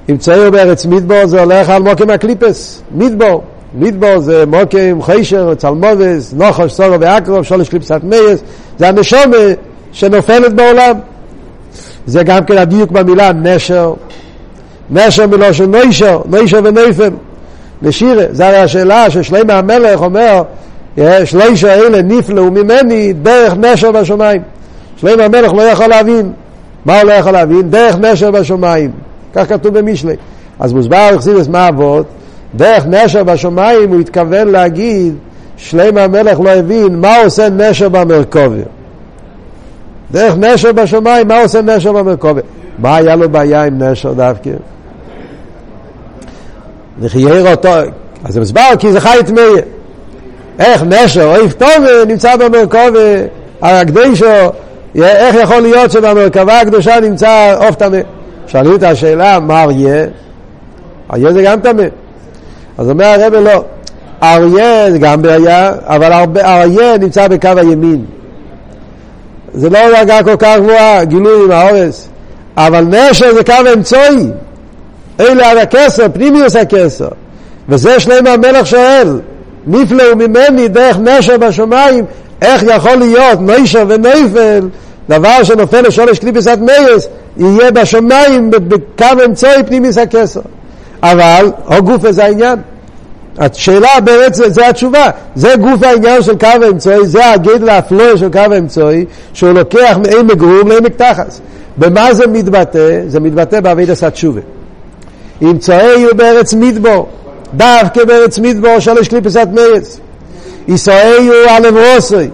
ימצאהו 0.10 0.52
בארץ 0.52 0.86
מדבור 0.86 1.26
זה 1.26 1.42
הולך 1.42 1.70
על 1.70 1.82
מוקם 1.82 2.10
הקליפס, 2.10 2.82
מדבור. 2.96 3.44
מדבור 3.74 4.20
זה 4.20 4.46
מוקים, 4.46 5.02
חיישר, 5.02 5.54
צלמובס, 5.56 6.34
נוחש, 6.34 6.72
סורו 6.72 7.00
ואקרוב, 7.00 7.44
שולש 7.44 7.70
קליפסת 7.70 8.00
מייס, 8.04 8.44
זה 8.78 8.88
הנשומה 8.88 9.38
שנופלת 9.92 10.54
בעולם. 10.54 11.00
זה 12.06 12.24
גם 12.24 12.46
כן 12.46 12.58
הדיוק 12.58 12.92
במילה 12.92 13.34
נשר. 13.34 13.94
נשר 14.92 15.28
מלושן 15.28 15.72
נוישר, 15.72 16.22
נוישר 16.26 16.60
ונויפם. 16.64 17.14
לשירה. 17.82 18.24
זו 18.32 18.44
הרי 18.44 18.58
השאלה 18.58 19.10
ששלמה 19.10 19.54
המלך 19.54 20.02
אומר, 20.02 20.42
שלושה 21.26 21.74
אלה 21.74 22.02
נפלאו 22.02 22.52
ממני 22.52 23.14
דרך 23.14 23.54
נשר 23.58 23.92
בשמיים. 23.92 24.42
שלמה 24.98 25.24
המלך 25.24 25.54
לא 25.54 25.62
יכול 25.62 25.88
להבין. 25.88 26.32
מה 26.86 27.02
הוא 27.02 27.10
לא 27.10 27.14
יכול 27.14 27.32
להבין? 27.32 27.70
דרך 27.70 27.96
נשר 28.00 28.32
בשמיים. 28.32 28.92
כך 29.34 29.50
כתוב 29.50 29.78
במשלי. 29.80 30.16
אז 30.60 30.74
מוסבר 30.74 31.10
אכסידס 31.16 31.48
מה 31.48 31.68
אבות, 31.70 32.06
דרך 32.56 32.86
נשר 32.86 33.24
בשמיים 33.24 33.90
הוא 33.90 34.00
התכוון 34.00 34.48
להגיד, 34.48 35.14
שלמה 35.58 36.04
המלך 36.04 36.40
לא 36.40 36.50
הבין 36.50 37.02
מה 37.02 37.18
עושה 37.18 37.50
נשר 37.50 37.90
במרכובר. 37.90 38.64
דרך 40.12 40.36
נשר 40.38 40.72
בשמיים, 40.72 41.28
מה 41.28 41.42
עושה 41.42 41.62
נשר 41.62 41.94
במרכובר? 41.94 42.42
מה 42.80 42.96
היה 42.96 43.16
לו 43.16 43.30
בעיה 43.30 43.64
עם 43.64 43.84
נשר 43.84 44.14
דווקא? 44.14 44.50
וחייר 47.00 47.52
אותו, 47.52 47.70
אז 48.24 48.34
זה 48.34 48.42
מסבר 48.42 48.70
כי 48.80 48.92
זה 48.92 49.02
חי 49.02 49.18
טמאיה. 49.26 49.62
איך 50.60 50.84
נשר, 50.84 51.24
אויב 51.24 51.52
טוב 51.52 51.86
נמצא 52.08 52.36
במרכובה, 52.36 53.00
הקדשו, 53.62 54.26
איך 54.96 55.36
יכול 55.36 55.60
להיות 55.60 55.92
שבמרכבה 55.92 56.60
הקדושה 56.60 57.00
נמצא 57.00 57.56
עוף 57.60 57.76
טמא? 57.76 58.00
שאלו 58.48 58.76
את 58.76 58.84
השאלה, 58.84 59.40
מה 59.40 59.64
אריה? 59.64 60.06
אריה 61.14 61.34
זה 61.34 61.42
גם 61.42 61.60
טמא. 61.60 61.84
אז 62.80 62.90
אומר 62.90 63.06
הרב 63.06 63.34
לא, 63.34 63.64
אריה 64.24 64.92
זה 64.92 64.98
גם 64.98 65.22
בעיה, 65.22 65.72
אבל 65.86 66.12
אריה 66.38 66.98
נמצא 66.98 67.28
בקו 67.28 67.50
הימין. 67.58 68.06
זה 69.54 69.70
לא 69.70 69.80
דרגה 69.92 70.24
כל 70.24 70.36
כך 70.36 70.56
גבוהה, 70.58 71.06
גילוי 71.06 71.44
עם 71.46 71.52
האורס, 71.52 72.08
אבל 72.58 72.84
נשר 72.84 73.34
זה 73.34 73.44
קו 73.44 73.54
אמצעי. 73.74 74.28
אלה 75.20 75.52
על 75.52 75.58
הכסר, 75.58 76.06
פנימיוס 76.14 76.56
הכסר. 76.56 77.08
וזה 77.70 78.00
שלמה 78.00 78.30
המלך 78.30 78.68
שואל, 78.68 79.20
נפלאו 79.68 80.16
ממני 80.16 80.68
דרך 80.68 80.98
נשר 81.00 81.38
בשמיים, 81.38 82.06
איך 82.42 82.64
יכול 82.64 82.96
להיות 82.96 83.40
נשר 83.42 83.86
ונפל, 83.88 84.68
דבר 85.10 85.44
שנופל 85.44 85.82
לשורש 85.82 86.20
קליפס 86.20 86.48
עד 86.48 86.62
מייס, 86.62 87.08
יהיה 87.38 87.72
בשמיים 87.72 88.52
בקו 88.52 89.06
אמצעי 89.26 89.64
פנימיוס 89.64 89.98
הכסר. 89.98 90.42
אבל, 91.04 91.52
גוף 91.84 92.12
זה 92.12 92.24
העניין. 92.24 92.60
השאלה 93.38 94.00
באמת, 94.04 94.34
זה, 94.34 94.70
התשובה, 94.70 95.10
זה 95.36 95.54
גוף 95.56 95.84
העניין 95.84 96.22
של 96.22 96.38
קו 96.38 96.48
האמצעי, 96.48 97.06
זה 97.06 97.32
הגדל 97.32 97.70
האפלוי 97.70 98.18
של 98.18 98.32
קו 98.32 98.40
האמצעי, 98.40 99.06
שהוא 99.34 99.52
לוקח 99.52 99.98
מעמק 100.04 100.36
גרום 100.36 100.68
לעמק 100.68 100.96
תחס. 100.96 101.42
במה 101.78 102.14
זה 102.14 102.28
מתבטא? 102.28 103.02
זה 103.08 103.20
מתבטא 103.20 103.60
בעביד 103.60 103.92
עשה 103.92 104.10
תשובה. 104.10 104.42
אם 105.42 105.58
צועי 105.58 106.04
הוא 106.04 106.14
בארץ 106.16 106.54
מדבור, 106.54 107.08
דווקא 107.54 108.06
בארץ 108.06 108.40
מדבור 108.40 108.80
שלוש 108.80 109.08
קליפסת 109.08 109.48
מייץ. 109.52 110.00
ישראל 110.68 111.18
הוא 111.20 111.58
אלף 111.58 111.74
רוסי. 111.96 112.30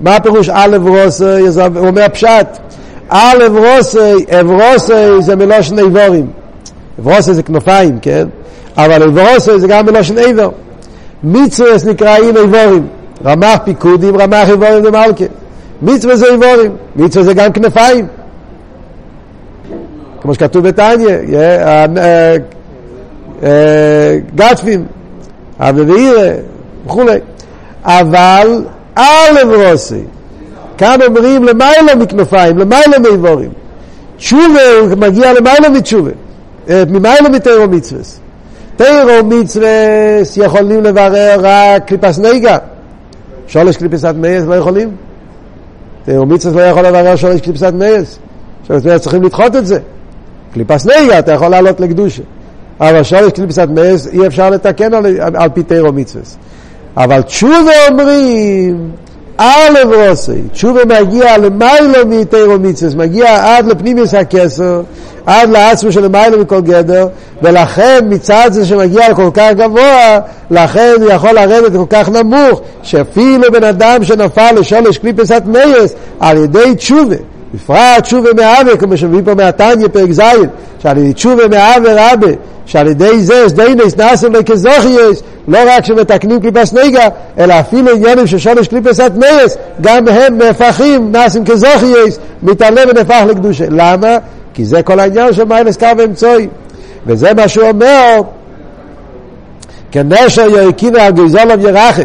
מה 0.00 0.16
הפירוש 0.16 0.48
אלף 0.48 0.82
רוסי? 0.82 1.24
הוא 1.74 1.86
אומר 1.86 2.06
פשט. 2.12 2.46
אלף 3.12 3.52
רוסי, 3.52 4.24
אברוסי 4.40 5.22
זה 5.22 5.36
מלושן 5.36 5.78
איבורים. 5.78 6.26
אברוסי 7.00 7.34
זה 7.34 7.42
כנופיים, 7.42 7.98
כן? 8.02 8.28
אבל 8.76 9.02
אברוסי 9.02 9.58
זה 9.58 9.66
גם 9.66 9.86
מלושן 9.86 10.18
איבור. 10.18 10.52
מצווה 11.24 11.70
נקראים 11.86 12.36
איבורים. 12.36 12.86
רמ"ח 13.24 13.58
פיקודים, 13.64 14.16
רמ"ח 14.16 14.48
איבורים 14.48 14.84
ומלכה. 14.84 15.24
מצווה 15.82 16.16
זה 16.16 16.26
איבורים. 16.26 16.72
מצווה 16.96 17.24
זה 17.24 17.34
גם 17.34 17.52
כנפיים. 17.52 18.06
כמו 20.20 20.34
שכתוב 20.34 20.68
בתניא, 20.68 21.16
גטפים, 24.34 24.84
אבי 25.60 25.80
ואירה 25.80 26.32
וכולי. 26.86 27.18
אבל 27.84 28.64
על 28.96 29.38
אברוסי, 29.42 30.02
כאן 30.78 30.98
אומרים 31.06 31.44
למיילו 31.44 31.96
מכנופיים, 31.98 32.58
למיילו 32.58 33.00
מאיבורים. 33.02 33.50
תשובה 34.16 34.94
מגיע 34.96 35.32
למיילו 35.32 35.70
מתשובה, 35.70 36.10
ממיילו 36.68 37.30
מתירו 37.32 37.68
מצווס. 37.68 38.20
תורה 38.76 39.24
ומצוות 39.24 40.36
יכולים 40.36 40.82
לברר 40.82 41.36
רק 41.42 41.84
קליפת 41.88 42.18
נוגה. 42.18 42.58
שלוש 43.46 43.76
קליפות 43.76 44.14
הטמאות 44.16 44.44
לא 44.44 44.54
יכולים? 44.54 44.90
תורה 46.04 46.26
ומצוות 46.26 46.54
לא 46.54 46.60
יכול 46.60 46.82
לברר 46.86 47.16
שלוש 47.16 47.40
קליפות 47.40 47.72
הטמאות. 47.74 48.18
צריכים 49.00 49.22
לדחות 49.22 49.56
את 49.56 49.66
זה. 49.66 49.78
קליפת 50.52 50.86
נוגה 50.86 51.18
אתה 51.18 51.32
יכול 51.32 51.48
לעלות 51.48 51.80
לקדושה. 51.80 52.22
אבל 52.80 53.02
שלוש 53.02 53.32
קליפות 53.32 53.68
הטמאות 53.70 54.06
אי 54.06 54.26
אפשר 54.26 54.50
לתקן 54.50 54.94
על, 54.94 55.06
על 55.34 55.48
פי 55.48 55.62
תורה 55.62 55.92
ומצוות. 55.92 56.24
אבל 56.96 57.22
תשובה 57.22 57.72
אומרים, 57.90 58.90
א' 59.38 59.78
רוסי, 59.84 60.42
תשובה 60.52 60.80
מגיע 60.84 61.38
למעלה 61.38 62.06
מתורה 62.06 62.58
ומצוות, 62.58 63.06
מגיע 63.06 63.56
עד 63.56 63.66
לפנימיות 63.66 64.14
הכתר, 64.14 64.82
עד 65.26 65.50
לעצמו 65.50 65.92
שלמעלה 65.92 66.40
מכל 66.40 66.60
גדר, 66.60 67.08
ולכן 67.42 67.98
מצד 68.08 68.48
זה 68.52 68.66
שמגיע 68.66 69.10
לכל 69.10 69.30
כך 69.34 69.50
גבוה, 69.56 70.18
לכן 70.50 70.92
הוא 71.00 71.10
יכול 71.10 71.32
לרדת 71.32 71.72
כל 71.76 71.84
כך 71.90 72.08
נמוך, 72.08 72.60
שאפילו 72.82 73.52
בן 73.52 73.64
אדם 73.64 74.04
שנפל 74.04 74.50
לשלוש 74.56 74.98
קליפות 74.98 75.42
הטמאות 75.46 75.94
על 76.20 76.36
ידי 76.36 76.74
תשובה, 76.76 77.16
בפרט 77.54 78.02
תשובה 78.02 78.30
מאהבה, 78.36 78.76
כמו 78.76 78.96
שמביא 78.96 79.20
פה 79.24 79.34
מהתניא 79.34 79.88
פרק 79.88 80.12
ז', 80.12 80.20
שעל 80.82 80.98
ידי 80.98 81.12
תשובה 81.12 81.48
מאהבה 81.48 82.12
רבה, 82.12 82.32
שעל 82.66 82.88
ידי 82.88 83.22
זה 83.22 83.44
זדונות 83.48 83.96
נעשים 83.96 84.32
לו 84.32 84.47
כזכויות, 84.47 85.22
לא 85.48 85.58
רק 85.66 85.84
שמתקנים 85.84 86.40
קליפת 86.40 86.72
נוגה, 86.72 87.08
אלא 87.38 87.60
אפילו 87.60 87.90
עניינים 87.90 88.26
של 88.26 88.38
שלוש 88.38 88.68
קליפות 88.68 89.00
הטמאות, 89.00 89.56
גם 89.80 90.08
הם 90.08 90.38
נהפכים, 90.38 91.12
נעשים 91.12 91.44
כזכויות, 91.44 92.18
מתעלה 92.42 92.82
ונהפך 92.88 93.22
לקדושה. 93.28 93.64
למה? 93.70 94.16
כי 94.54 94.64
זה 94.64 94.82
כל 94.82 95.00
העניין 95.00 95.32
של 95.32 95.44
מיילס 95.44 95.76
קו 95.76 95.86
אמצוי. 96.04 96.48
וזה 97.06 97.34
מה 97.34 97.48
שהוא 97.48 97.68
אומר, 97.68 98.20
כנשר 99.90 100.48
ירקינו 100.48 100.98
על 100.98 101.12
גזולוב 101.12 101.60
ירחב. 101.60 102.02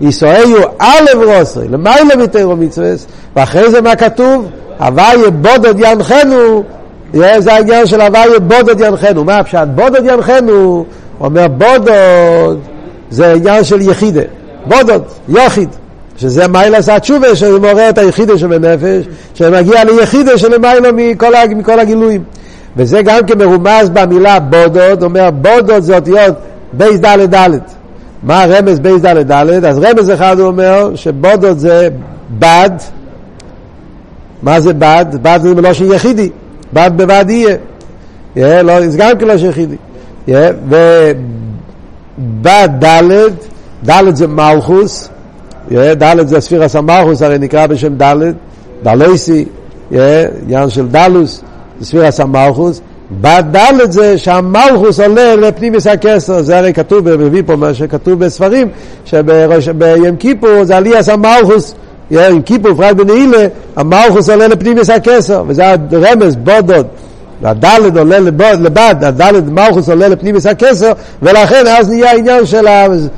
ישראלו 0.00 0.58
אלף 0.80 1.38
רוסרי, 1.38 1.68
למעלה 1.68 2.16
מתירו 2.16 2.56
מצווה, 2.56 2.92
ואחרי 3.36 3.70
זה 3.70 3.80
מה 3.80 3.96
כתוב? 3.96 4.50
הוויה 4.78 5.30
בודד 5.30 5.80
ינחנו, 5.80 6.62
זה 7.12 7.52
העניין 7.52 7.86
של 7.86 8.00
הוויה 8.00 8.38
בודד 8.38 8.80
ינחנו. 8.80 9.24
מה 9.24 9.38
הפשט? 9.38 9.68
בודד 9.74 10.04
ינחנו, 10.04 10.84
אומר 11.20 11.48
בודד, 11.48 12.56
זה 13.12 13.32
עניין 13.32 13.64
של 13.64 13.80
יחידה. 13.80 14.22
בודד, 14.66 15.00
יחיד. 15.28 15.68
שזה 16.16 16.48
מיילס 16.48 16.88
התשובה 16.88 17.26
מעורר 17.60 17.88
את 17.88 17.98
היחידה 17.98 18.38
שבנפש, 18.38 19.06
שמגיע 19.34 19.84
ליחידה 19.84 20.38
שלמעלה 20.38 20.92
מכל, 20.92 21.32
מכל 21.56 21.80
הגילויים. 21.80 22.22
וזה 22.76 23.02
גם 23.02 23.26
כן 23.26 23.38
מרומז 23.38 23.90
במילה 23.92 24.40
בדד, 24.40 25.02
אומר 25.02 25.30
בדד 25.30 25.82
זה 25.82 25.96
אותיות 25.96 26.34
בית 26.72 26.98
דלת 26.98 27.30
דלת. 27.30 27.70
מה 28.22 28.44
רמז 28.48 28.78
בית 28.78 29.02
דלת 29.02 29.26
דלת? 29.26 29.64
אז 29.64 29.78
רמז 29.78 30.10
אחד 30.10 30.38
הוא 30.38 30.46
אומר 30.46 30.90
שבדד 30.94 31.58
זה 31.58 31.88
בד, 32.38 32.70
מה 34.42 34.60
זה 34.60 34.72
בד? 34.72 35.06
בד 35.22 35.38
זה 35.42 35.54
מלשון 35.54 35.92
יחידי, 35.92 36.30
בד 36.72 36.90
בבד 36.96 37.24
יהיה. 37.28 37.56
Yeah, 38.36 38.62
לא, 38.62 38.88
זה 38.88 38.98
גם 38.98 39.18
כן 39.18 39.26
לא 39.26 39.32
יחידי. 39.32 39.76
Yeah, 40.28 40.30
ובד 42.22 42.68
דלת, 43.84 44.16
זה 44.16 44.26
מלכוס, 44.26 45.08
דלת 45.72 46.28
זה 46.28 46.40
ספירס 46.40 46.76
המלכוס, 46.76 47.22
הרי 47.22 47.38
נקרא 47.38 47.66
בשם 47.66 47.94
דלת, 47.94 48.34
דלייסי, 48.82 49.44
עניין 49.90 50.68
של 50.68 50.88
דלוס, 50.88 51.42
ספירס 51.82 52.20
המלכוס. 52.20 52.80
בד 53.20 53.42
דלת 53.50 53.92
זה 53.92 54.18
שהמלכוס 54.18 55.00
עולה 55.00 55.36
לפנימיס 55.36 55.86
הכסר, 55.86 56.42
זה 56.42 56.58
הרי 56.58 56.72
כתוב, 56.72 57.16
מביא 57.16 57.42
פה 57.46 57.56
מה 57.56 57.74
שכתוב 57.74 58.24
בספרים, 58.24 58.68
שבים 59.04 60.16
כיפור 60.18 60.64
זה 60.64 60.76
עליאס 60.76 61.08
המלכוס. 61.08 61.74
עם 62.10 62.42
כיפור, 62.42 62.72
בפרט 62.72 62.96
בנעילה, 62.96 63.46
המלכוס 63.76 64.30
עולה 64.30 64.48
לפנימיס 64.48 64.90
הכסר, 64.90 65.44
וזה 65.46 65.74
הרמז, 65.92 66.36
בודוד. 66.36 66.86
והדלת 67.42 67.96
עולה 67.96 68.18
לבד, 68.18 68.96
הדלת 69.02 69.44
מלכוס 69.48 69.88
עולה 69.88 70.08
לפנימיס 70.08 70.46
הכסר, 70.46 70.92
ולכן 71.22 71.64
אז 71.66 71.88
נהיה 71.88 72.10
העניין 72.10 72.46
של 72.46 72.66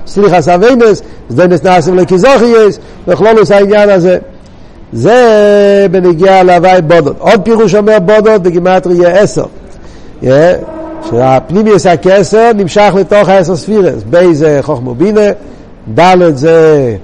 סליחת 0.06 0.40
עוונות, 0.40 1.02
זדונות 1.30 1.62
נעשים 1.62 1.94
לו 1.94 2.08
כזכויות, 2.08 2.78
וכללות 3.08 3.50
העניין 3.50 3.90
הזה. 3.90 4.18
זה 4.92 5.86
בנוגע 5.90 6.42
להוי' 6.42 6.82
בדד. 6.86 7.16
עוד 7.18 7.40
פירוש 7.44 7.74
אומר 7.74 7.98
בדד 7.98 8.42
בגימטריה 8.42 9.08
עשר. 9.08 9.44
שהפנימיות 11.10 11.86
הכתר 11.86 12.50
נמשך 12.56 12.92
לתוך 12.96 13.28
העשר 13.28 13.56
ספירות. 13.56 14.02
בית 14.10 14.34
זה 14.34 14.58
חכמה 14.62 14.94
בינה, 14.94 15.30
דלת 15.94 16.38
זה 16.38 16.96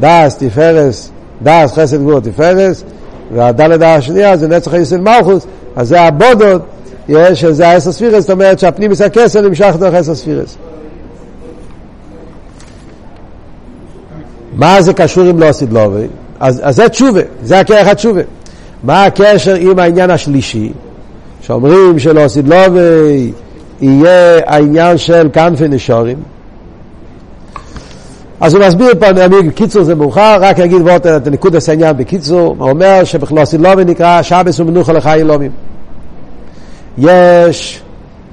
דעת, 0.00 0.36
תפארת, 0.38 1.10
דעת, 1.42 1.72
חסד 1.72 1.96
גבורה 1.96 2.20
תפארת, 2.20 2.84
והדלת 3.34 3.82
השנייה 3.82 4.36
זה 4.36 4.48
נצח 4.48 4.74
הוד 4.74 4.85
יסוד 4.85 5.00
מלכות, 5.00 5.46
אז 5.76 5.88
זה 5.88 6.00
הבודות, 6.00 6.62
שזה 7.34 7.68
האסוספירס, 7.68 8.20
זאת 8.20 8.30
אומרת 8.30 8.58
שהפנימיס 8.58 9.00
הכסף 9.00 9.40
נמשך 9.40 9.74
דרך 9.78 9.94
האסוספירס. 9.94 10.56
מה 14.56 14.82
זה 14.82 14.92
קשור 14.92 15.30
אם 15.30 15.40
לא 15.40 15.46
עשית 15.46 15.72
לובי? 15.72 16.06
אז, 16.40 16.60
אז 16.64 16.76
זה 16.76 16.88
תשובה, 16.88 17.20
זה 17.42 17.60
הכרך 17.60 17.86
התשובה. 17.86 18.20
מה 18.82 19.04
הקשר 19.04 19.54
עם 19.54 19.78
העניין 19.78 20.10
השלישי, 20.10 20.72
שאומרים 21.40 21.98
שלא 21.98 22.20
עשית 22.20 22.48
לובי 22.48 23.32
יהיה 23.80 24.40
העניין 24.46 24.98
של 24.98 25.28
כנפי 25.32 25.68
נשורים? 25.68 26.18
אז 28.42 28.54
הוא 28.54 28.66
מסביר 28.66 28.94
פה, 28.98 29.06
קיצור 29.54 29.82
זה 29.82 29.94
מאוחר, 29.94 30.36
רק 30.40 30.60
אגיד 30.60 30.82
ועוד 30.84 31.06
את 31.06 31.28
נקודת 31.28 31.68
העניין 31.68 31.96
בקיצור, 31.96 32.56
הוא 32.58 32.70
אומר 32.70 33.04
שבכלו 33.04 33.46
סילובי 33.46 33.84
נקרא 33.84 34.22
שבס 34.22 34.60
ומנוחה 34.60 34.92
לחי 34.92 35.20
אלומים. 35.20 35.50
יש 36.98 37.82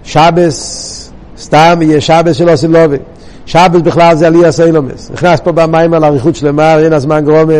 שבס, 0.04 1.12
סתם 1.38 1.80
יהיה 1.82 2.02
שבס 2.02 2.36
של 2.36 2.56
סילובי. 2.56 2.98
שבס 3.46 3.82
בכלל 3.84 4.16
זה 4.16 4.28
עלייה 4.28 4.52
סיילומס. 4.52 5.12
נכנס 5.14 5.40
פה 5.40 5.52
במים 5.52 5.94
על 5.94 6.04
אריכות 6.04 6.36
שלמה, 6.36 6.80
אין 6.80 6.94
הזמן 6.94 7.26
גרומה, 7.26 7.54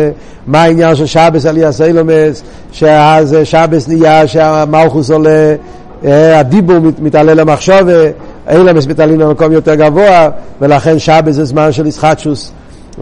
מה 0.46 0.62
העניין 0.62 0.96
של 0.96 1.06
שבס 1.06 1.46
עלייה 1.46 1.72
סיילומס, 1.72 2.42
שאז 2.72 3.36
שבס 3.44 3.88
נהיה 3.88 4.28
שהמלכוס 4.28 5.10
עולה, 5.10 5.54
אה, 6.04 6.38
הדיבור 6.38 6.76
מתעלה 6.98 7.34
למחשוב, 7.34 7.88
אילמס 8.50 8.86
מתעלים 8.86 9.20
למקום 9.20 9.52
יותר 9.52 9.74
גבוה, 9.74 10.28
ולכן 10.60 10.98
שבס 10.98 11.34
זה 11.34 11.44
זמן 11.44 11.72
של 11.72 11.86
ישחטשוס, 11.86 12.52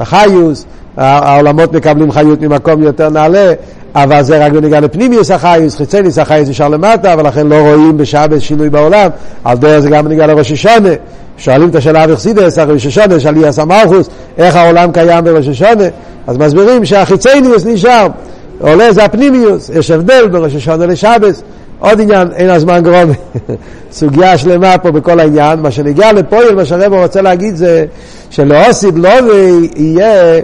החיוס, 0.01 0.65
העולמות 0.97 1.73
מקבלים 1.73 2.13
חיות 2.13 2.41
ממקום 2.41 2.83
יותר 2.83 3.09
נעלה, 3.09 3.53
אבל 3.95 4.23
זה 4.23 4.47
רק 4.47 4.53
בניגע 4.53 4.81
לפנימיוס 4.81 5.31
החיוס, 5.31 5.77
חיצניוס 5.77 6.19
החיוס 6.19 6.49
נשאר 6.49 6.69
למטה, 6.69 7.15
ולכן 7.19 7.47
לא 7.47 7.55
רואים 7.55 7.97
בשבס 7.97 8.41
שינוי 8.41 8.71
בעולם, 8.71 9.11
על 9.45 9.57
דרך 9.57 9.79
זה 9.79 9.91
גם 9.91 10.05
בניגע 10.05 10.27
לראש 10.27 10.53
השונה. 10.53 10.89
שואלים 11.39 11.69
את 11.69 11.75
השאלה 11.75 12.05
אביכסידס, 12.05 12.59
הרי 12.59 12.73
ראש 12.73 12.87
השונה, 12.87 13.21
שאלי 13.21 13.47
הסמאוכוס, 13.47 14.09
איך 14.39 14.57
העולם 14.57 14.93
קיים 14.93 15.25
בראש 15.25 15.49
השונה, 15.49 15.85
אז 16.27 16.37
מסבירים 16.37 16.85
שהחיצניוס 16.85 17.67
נשאר, 17.67 18.07
עולה 18.61 18.93
זה 18.93 19.05
הפנימיוס, 19.05 19.71
יש 19.75 19.91
הבדל 19.91 20.29
בראש 20.29 20.55
השונה 20.55 20.87
לשבס. 20.87 21.43
עוד 21.81 22.01
עניין, 22.01 22.29
אין 22.37 22.51
הזמן 22.51 22.83
גרום, 22.83 23.11
סוגיה 23.93 24.39
שלמה 24.39 24.79
פה 24.79 24.91
בכל 24.91 25.21
העניין. 25.21 25.61
מה 25.61 25.71
שנגיע 25.71 26.13
לפועל, 26.13 26.55
מה 26.55 26.65
שהרב 26.65 26.93
רוצה 26.93 27.23
להגיד 27.23 27.57
זה 27.57 27.85
שלאוסיב 28.31 28.97
לובי 28.97 29.69
יהיה 29.77 30.41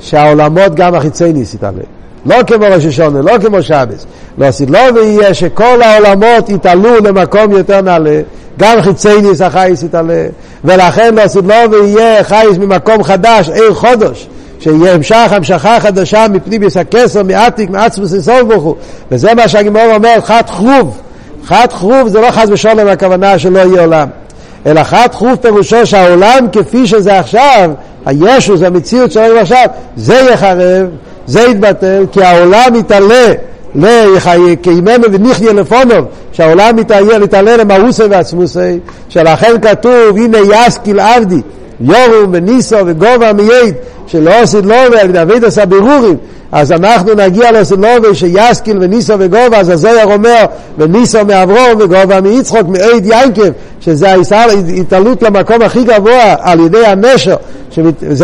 שהעולמות 0.00 0.74
גם 0.74 0.94
החיצייניס 0.94 1.54
יתעלה. 1.54 1.82
לא 2.26 2.36
כמו 2.46 2.66
ראש 2.70 2.84
השונה, 2.84 3.22
לא 3.22 3.32
כמו 3.40 3.62
שבס. 3.62 4.06
לאוסיב 4.38 4.70
לובי 4.70 5.00
יהיה 5.00 5.34
שכל 5.34 5.82
העולמות 5.82 6.48
יתעלו 6.48 6.96
למקום 7.04 7.52
יותר 7.52 7.80
נעלה, 7.80 8.20
גם 8.58 8.82
חיצייניס 8.82 9.40
החייס 9.40 9.82
יתעלה. 9.82 10.26
ולכן 10.64 11.14
לאוסיב 11.14 11.52
לובי 11.52 11.76
יהיה 11.86 12.24
חייס 12.24 12.58
ממקום 12.58 13.02
חדש, 13.02 13.48
עיר 13.48 13.74
חודש. 13.74 14.28
שיהיה 14.60 14.94
המשך 14.94 15.28
המשכה 15.30 15.80
חדשה 15.80 16.26
מפנימיוס 16.28 16.76
הכסר, 16.76 17.22
מעתיק, 17.22 17.70
מעצמוס 17.70 18.14
אינסוף 18.14 18.42
ברוך 18.48 18.62
הוא. 18.62 18.74
וזה 19.10 19.34
מה 19.34 19.48
שהגימור 19.48 19.94
אומר, 19.94 20.20
חד 20.24 20.42
חרוב. 20.48 20.98
חד 21.44 21.66
חרוב 21.72 22.08
זה 22.08 22.20
לא 22.20 22.30
חס 22.30 22.48
ושלום 22.48 22.88
הכוונה 22.88 23.38
שלא 23.38 23.58
יהיה 23.58 23.80
עולם. 23.80 24.08
אלא 24.66 24.82
חד 24.82 25.08
חרוב 25.12 25.36
פירושו 25.36 25.86
שהעולם 25.86 26.46
כפי 26.52 26.86
שזה 26.86 27.18
עכשיו, 27.18 27.70
הישו 28.06 28.56
זה 28.56 28.66
המציאות 28.66 29.12
שלנו 29.12 29.38
עכשיו, 29.38 29.64
זה 29.96 30.14
יחרב, 30.32 30.86
זה 31.26 31.40
יתבטל, 31.40 32.06
כי 32.12 32.24
העולם 32.24 32.74
יתעלה 32.74 33.34
כימנו 34.62 35.12
וניחיה 35.12 35.52
לפונוב, 35.52 36.06
שהעולם 36.32 36.76
מתעלה 37.20 37.56
למאוסי 37.56 38.02
ועצמוסי, 38.02 38.78
שלכן 39.08 39.56
כתוב, 39.62 40.16
הנה 40.16 40.38
יסקיל 40.38 41.00
עבדי, 41.00 41.40
יורום 41.80 42.30
וניסו 42.32 42.76
וגובה 42.86 43.32
מייד, 43.32 43.74
שלא 44.06 44.42
עושה 44.42 44.60
לובה 44.60 45.00
על 45.00 45.12
דוד 45.12 45.44
עשה 45.44 45.66
בירורים, 45.66 46.16
אז 46.52 46.72
אנחנו 46.72 47.14
נגיע 47.14 47.52
לעושה 47.52 47.74
לובה 47.74 48.14
שיסקיל 48.14 48.78
וניסו 48.80 49.14
וגובה, 49.18 49.58
אז 49.58 49.68
הזויר 49.68 50.12
אומר, 50.12 50.44
וניסו 50.78 51.24
מאברום 51.24 51.78
וגובה 51.78 52.20
מיצחוק, 52.20 52.68
מעיד 52.68 53.06
ינקב, 53.06 53.50
שזה 53.80 54.14
התעלות 54.76 55.22
למקום 55.22 55.62
הכי 55.62 55.84
גבוה 55.84 56.34
על 56.40 56.60
ידי 56.60 56.86
הנשר, 56.86 57.36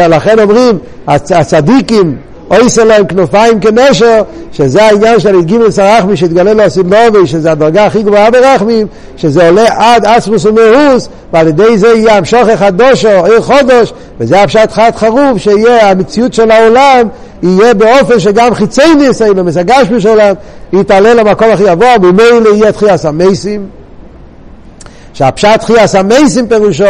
לכן 0.08 0.38
אומרים, 0.38 0.78
הצדיקים, 1.06 2.16
אויסר 2.50 2.84
להם 2.84 3.06
כנופיים 3.06 3.60
כנשר, 3.60 4.22
שזה 4.52 4.82
העניין 4.82 5.20
של 5.20 5.34
י"ג 5.34 5.68
סרחמי 5.70 6.16
שהתגלה 6.16 6.52
לו 6.52 6.62
הסילנובי, 6.62 7.26
שזה 7.26 7.52
הדרגה 7.52 7.86
הכי 7.86 8.02
גבוהה 8.02 8.30
ברחמים, 8.30 8.86
שזה 9.16 9.48
עולה 9.48 9.66
עד 9.76 10.04
אסמוס 10.04 10.46
ומאוס, 10.46 11.08
ועל 11.32 11.48
ידי 11.48 11.78
זה 11.78 11.88
יהיה 11.88 12.16
המשוך 12.16 12.48
אחד 12.48 12.76
דושו, 12.76 13.08
עיר 13.08 13.40
חודש, 13.40 13.92
וזה 14.20 14.42
הפשט 14.42 14.72
חד 14.72 14.90
חרוב, 14.96 15.38
שיהיה 15.38 15.90
המציאות 15.90 16.34
של 16.34 16.50
העולם, 16.50 17.08
יהיה 17.42 17.74
באופן 17.74 18.20
שגם 18.20 18.54
חיצי 18.54 18.94
ניסיון, 18.94 19.38
המסגש 19.38 19.86
של 19.98 20.08
העולם, 20.08 20.34
יתעלה 20.72 21.14
למקום 21.14 21.50
הכי 21.50 21.64
גבוה, 21.64 21.94
וממילא 22.02 22.54
יהיה 22.54 22.72
תחייה 22.72 22.94
המייסים. 23.04 23.66
שהפשט 25.14 25.62
חייס 25.62 25.94
המייסים 25.94 26.48
פירושו 26.48 26.84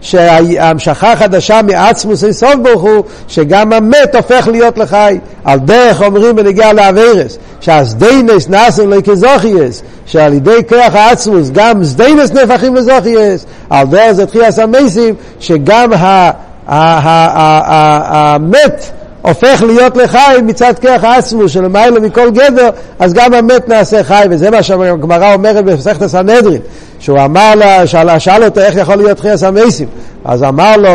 שההמשכה 0.00 1.12
החדשה 1.12 1.62
מעצמוס 1.62 2.24
איסוף 2.24 2.54
ברוך 2.62 2.82
הוא 2.82 3.04
שגם 3.28 3.72
המת 3.72 4.14
הופך 4.14 4.48
להיות 4.52 4.78
לחי. 4.78 5.18
על 5.44 5.58
דרך 5.58 6.02
אומרים 6.02 6.36
בנגיע 6.36 6.72
לאווירס 6.72 7.38
שהסדיינס 7.60 8.48
נאסם 8.48 8.90
לא 8.90 9.00
כזוכייס 9.00 9.82
שעל 10.06 10.32
ידי 10.32 10.58
כוח 10.68 10.94
העצמוס 10.94 11.50
גם 11.50 11.84
סדיינס 11.84 12.32
נהפכים 12.32 12.74
לזוכייס 12.74 13.46
על 13.70 13.86
דרך 13.86 14.12
זה 14.12 14.26
תחייס 14.26 14.58
המייסים 14.58 15.14
שגם 15.40 15.90
המת 18.16 18.84
הופך 19.22 19.62
להיות 19.66 19.96
לחי 19.96 20.36
מצד 20.42 20.72
כוח 20.80 21.04
העצמוס 21.04 21.52
שלמעלה 21.52 22.00
מכל 22.00 22.30
גדר 22.30 22.70
אז 22.98 23.12
גם 23.12 23.34
המת 23.34 23.68
נעשה 23.68 24.04
חי 24.04 24.24
וזה 24.30 24.50
מה 24.50 24.62
שהגמרא 24.62 25.34
אומרת 25.34 25.64
במסכת 25.64 26.02
הסנהדרין 26.02 26.60
שהוא 26.98 27.20
אמר 27.20 27.54
לה, 27.54 27.86
שאל, 27.86 28.18
שאל 28.18 28.44
אותו 28.44 28.60
איך 28.60 28.76
יכול 28.76 28.94
להיות 28.94 29.20
חייס 29.20 29.42
המייסים? 29.42 29.88
אז 30.24 30.42
אמר 30.42 30.76
לו, 30.76 30.90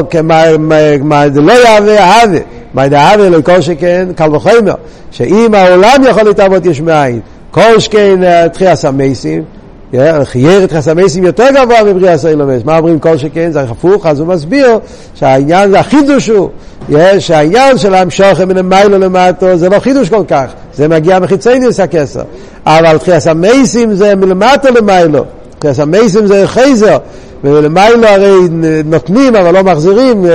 לא 1.36 1.54
יהווה 1.54 2.00
אהבה 2.00 2.40
מה 2.74 2.84
אהבה 2.84 3.30
לא 3.30 3.42
כל 3.42 3.62
שכן 3.62 4.08
קל 4.16 4.36
וחומר 4.36 4.74
שאם 5.12 5.54
העולם 5.54 6.04
יכול 6.10 6.24
להתאבות 6.24 6.66
יש 6.66 6.82
מאין 6.82 7.20
כל 7.52 7.80
שכן 7.80 8.24
אה, 8.24 8.50
תחייס 8.50 8.86
המייסים 8.86 9.44
חייר 10.24 10.64
את 10.64 10.72
חסמייסים 10.72 11.24
יותר 11.24 11.48
גבוה 11.56 11.84
מבריאה 11.84 12.18
סיילומס. 12.18 12.62
מה 12.66 12.78
אומרים 12.78 13.00
כל 13.00 13.18
שכן? 13.18 13.52
זה 13.52 13.62
הפוך, 13.62 14.06
אז 14.06 14.20
הוא 14.20 14.28
מסביר 14.28 14.80
שהעניין 15.16 15.76
החידוש 15.76 16.30
הוא, 16.30 16.50
שהעניין 17.20 17.78
של 17.78 17.94
המשוך 17.94 18.40
מלמיילו 18.42 18.98
למטו 18.98 19.58
זה 19.58 19.70
לא 19.70 19.80
חידוש 19.80 20.10
כל 20.10 20.24
כך, 20.28 20.46
זה 20.74 20.88
מגיע 20.88 21.20
מחיצניוס 21.20 21.80
הכסר. 21.80 22.24
אבל 22.66 22.98
חסמייסים 23.00 23.94
זה 23.94 24.16
מלמטו 24.16 24.68
למיילו. 24.76 25.26
המייסים 25.78 26.28
זה 26.28 26.48
חייזר, 26.48 26.98
ולמיילו 27.44 28.08
הרי 28.08 28.36
נותנים 28.86 29.36
אבל 29.36 29.54
לא 29.54 29.64
מחזירים 29.64 30.26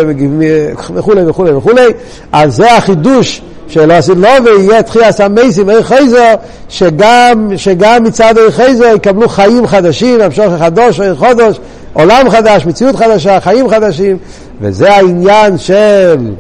וכולי 0.95 1.27
וכולי 1.27 1.53
וכולי, 1.53 1.87
אז 2.33 2.57
זה 2.57 2.77
החידוש 2.77 3.43
של 3.73 3.91
עשית 3.91 4.17
לו 4.17 4.29
ויהיה 4.45 4.83
תחייה 4.83 5.13
סמייסים 5.13 5.69
עיר 5.69 5.83
חייזר, 5.83 6.35
שגם, 6.69 7.53
שגם 7.57 8.05
מצד 8.05 8.39
עיר 8.39 8.51
חייזר 8.51 8.95
יקבלו 8.97 9.29
חיים 9.29 9.67
חדשים, 9.67 10.21
המשוך 10.21 10.47
חדוש, 10.59 11.01
עיר 11.01 11.15
חודש, 11.15 11.61
עולם 11.93 12.31
חדש, 12.31 12.67
מציאות 12.67 12.97
חדשה, 12.97 13.41
חיים 13.41 13.69
חדשים, 13.69 14.17
וזה 14.61 14.93
העניין 14.93 15.59
של, 15.59 16.31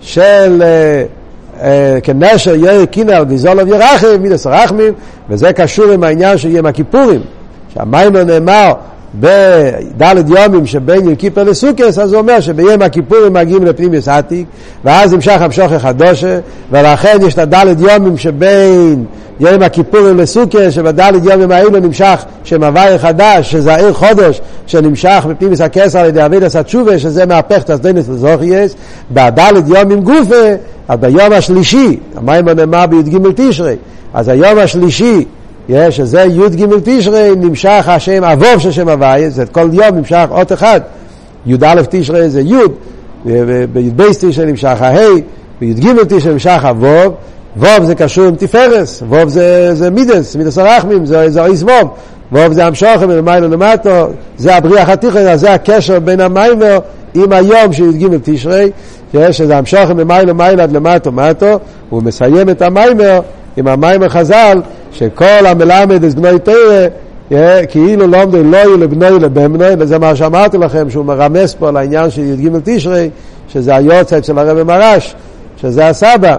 של 0.00 0.62
uh, 0.62 1.58
uh, 1.58 1.62
כנשר 2.02 2.54
יאיר 2.54 2.84
קינר 2.84 3.24
גזולוב 3.24 3.68
ירחם, 3.68 4.16
מידס 4.20 4.46
רחמים, 4.46 4.92
וזה 5.28 5.52
קשור 5.52 5.90
עם 5.90 6.04
העניין 6.04 6.38
של 6.38 6.50
יום 6.50 6.66
הכיפורים. 6.66 7.20
שהמיימר 7.74 8.24
נאמר 8.24 8.72
בדלת 9.20 10.28
יומים 10.28 10.66
שבין 10.66 11.04
יום 11.04 11.14
כיפר 11.14 11.42
לסוכס, 11.42 11.98
אז 11.98 12.12
הוא 12.12 12.20
אומר 12.20 12.40
שביום 12.40 12.82
הכיפורים 12.82 13.32
מגיעים 13.32 13.64
לפנימיוס 13.64 14.08
עתיק, 14.08 14.46
ואז 14.84 15.14
נמשך 15.14 15.40
המשוך 15.40 15.72
החדושה, 15.72 16.38
ולכן 16.70 17.16
יש 17.26 17.34
את 17.34 17.38
הדלת 17.38 17.80
יומים 17.80 18.16
שבין 18.16 19.04
יום 19.40 19.62
הכיפורים 19.62 20.18
לסוכס, 20.18 20.72
שבדלת 20.72 21.24
יומים 21.24 21.50
האלו 21.50 21.70
נמשך 21.70 22.24
שם 22.44 22.64
הוואי 22.64 22.98
חדש, 22.98 23.52
שזה 23.52 23.74
העיר 23.74 23.92
חודש, 23.92 24.40
שנמשך 24.66 25.26
בפנימיוס 25.28 25.60
הכסר 25.60 25.98
על 25.98 26.06
ידי 26.06 26.26
אבידס 26.26 26.56
התשובה, 26.56 26.98
שזה 26.98 27.26
מהפך 27.26 27.62
תסדנס 27.62 28.08
לזוכייס, 28.08 28.74
בדלת 29.10 29.64
יומים 29.68 30.00
גופה, 30.00 30.54
אז 30.88 30.98
ביום 30.98 31.32
השלישי, 31.32 31.98
המיימר 32.16 32.54
נאמר 32.54 32.86
בי"ג 32.86 33.18
תשרי, 33.36 33.76
אז 34.14 34.28
היום 34.28 34.58
השלישי 34.58 35.04
יש, 35.18 35.24
שזה 35.90 36.22
י"ג 36.22 36.66
תשרי 36.84 37.30
נמשך 37.36 37.84
השם 37.88 38.24
אבוב 38.24 38.58
של 38.58 38.72
שם 38.72 38.88
הוויה, 38.88 39.30
זה 39.30 39.46
כל 39.46 39.68
יום 39.72 39.96
נמשך 39.96 40.26
אות 40.30 40.52
אחד. 40.52 40.80
י"א 41.46 41.82
תשרי 41.90 42.30
זה 42.30 42.40
י', 42.40 42.54
בי"ב 43.72 44.02
תשרי 44.20 44.46
נמשך 44.46 44.76
הה', 44.82 44.98
בי"ג 45.60 45.88
תשרי 46.08 46.32
נמשך 46.32 46.62
אבוב, 46.70 47.14
ווב 47.56 47.82
זה 47.82 47.94
קשור 47.94 48.24
עם 48.24 48.34
תפארס, 48.34 49.02
ווב 49.08 49.28
זה, 49.28 49.74
זה 49.74 49.90
מידס, 49.90 50.36
מידס 50.36 50.58
הרחמים, 50.58 51.06
זה, 51.06 51.30
זה 51.30 51.44
איס 51.44 51.62
ווב, 51.62 51.90
ווב 52.32 52.52
זה 52.52 52.66
המשוכם 52.66 53.08
מלמיילו 53.08 53.48
למטו, 53.48 54.06
זה 54.36 54.56
הבריח 54.56 54.88
התיכון, 54.88 55.36
זה 55.36 55.54
הקשר 55.54 56.00
בין 56.00 56.20
המיימר 56.20 56.78
עם 57.14 57.32
היום 57.32 57.72
של 57.72 57.94
י"ג 57.94 58.16
תשרי, 58.22 58.70
שזה 59.30 59.56
המשוכם 59.56 59.96
ממיילו 59.96 60.34
מיילו 60.34 60.62
עד 60.62 60.72
למטו 60.72 61.12
מטו, 61.12 61.58
הוא 61.90 62.02
מסיים 62.02 62.50
את 62.50 62.62
המיימר 62.62 63.20
עם 63.56 63.68
המיימר 63.68 64.08
חז"ל, 64.08 64.60
שכל 64.92 65.46
המלמד 65.46 66.04
את 66.04 66.14
בנוי 66.14 66.38
תרא, 66.38 66.86
כאילו 67.68 68.06
לא 68.06 68.22
עומדי 68.22 68.42
לא 68.42 68.56
יהיו 68.56 68.76
לבנוי 68.76 69.20
לבנוי, 69.20 69.74
וזה 69.78 69.98
מה 69.98 70.16
שאמרתי 70.16 70.58
לכם, 70.58 70.90
שהוא 70.90 71.04
מרמז 71.04 71.54
פה 71.54 71.70
לעניין 71.70 72.10
של 72.10 72.22
י"ג 72.22 72.50
תשרי, 72.64 73.10
שזה 73.48 73.74
היורצייט 73.76 74.24
של 74.24 74.38
הרבי 74.38 74.62
מרש, 74.62 75.14
שזה 75.56 75.88
הסבא. 75.88 76.36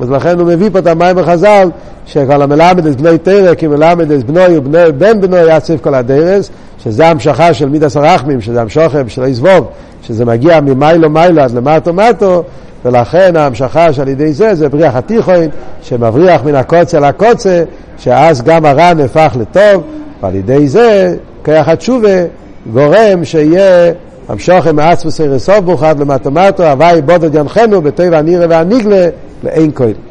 אז 0.00 0.10
לכן 0.10 0.38
הוא 0.38 0.48
מביא 0.48 0.70
פה 0.72 0.78
את 0.78 0.86
המים 0.86 1.18
החז"ל, 1.18 1.68
שכל 2.06 2.42
המלמד 2.42 2.86
את 2.86 3.00
בנוי 3.00 3.18
תרא, 3.18 3.54
כי 3.54 3.66
מלמד 3.66 4.10
את 4.10 4.24
בנוי 4.24 4.56
ובני 4.56 4.92
בן 4.98 5.20
בנוי 5.20 5.56
יציב 5.56 5.80
כל 5.82 5.94
הדרס, 5.94 6.50
שזה 6.84 7.08
המשכה 7.08 7.54
של 7.54 7.68
מידס 7.68 7.96
הרחמים, 7.96 8.40
שזה 8.40 8.60
המשוכם 8.60 9.08
של 9.08 9.22
היזבוב, 9.22 9.66
שזה 10.02 10.24
מגיע 10.24 10.60
ממיילו 10.60 11.10
מיילו 11.10 11.42
עד 11.42 11.50
למטו 11.50 11.92
מטו, 11.92 12.44
ולכן 12.86 13.36
ההמשכה 13.36 13.92
שעל 13.92 14.08
ידי 14.08 14.32
זה 14.32 14.54
זה 14.54 14.68
בריח 14.68 14.96
התיכון, 14.96 15.46
שמבריח 15.82 16.44
מן 16.44 16.54
הקוצה 16.54 17.00
לקוצה, 17.00 17.64
שאז 17.98 18.42
גם 18.42 18.64
הרע 18.64 18.94
נהפך 18.94 19.36
לטוב, 19.40 19.82
ועל 20.22 20.34
ידי 20.34 20.68
זה 20.68 21.16
כיח 21.44 21.68
התשובה 21.68 22.24
גורם 22.72 23.24
שיהיה 23.24 23.92
המשוכם 24.28 24.76
מעצמוס 24.76 25.20
רסוף 25.20 25.58
בוכת 25.58 25.96
למטומטו, 26.00 26.66
הוואי 26.66 27.02
בודד 27.02 27.34
ינחנו 27.34 27.82
בטבע 27.82 28.18
הנירה 28.18 28.46
והניגלה 28.48 29.08
לאין 29.42 29.70
כהן. 29.74 30.05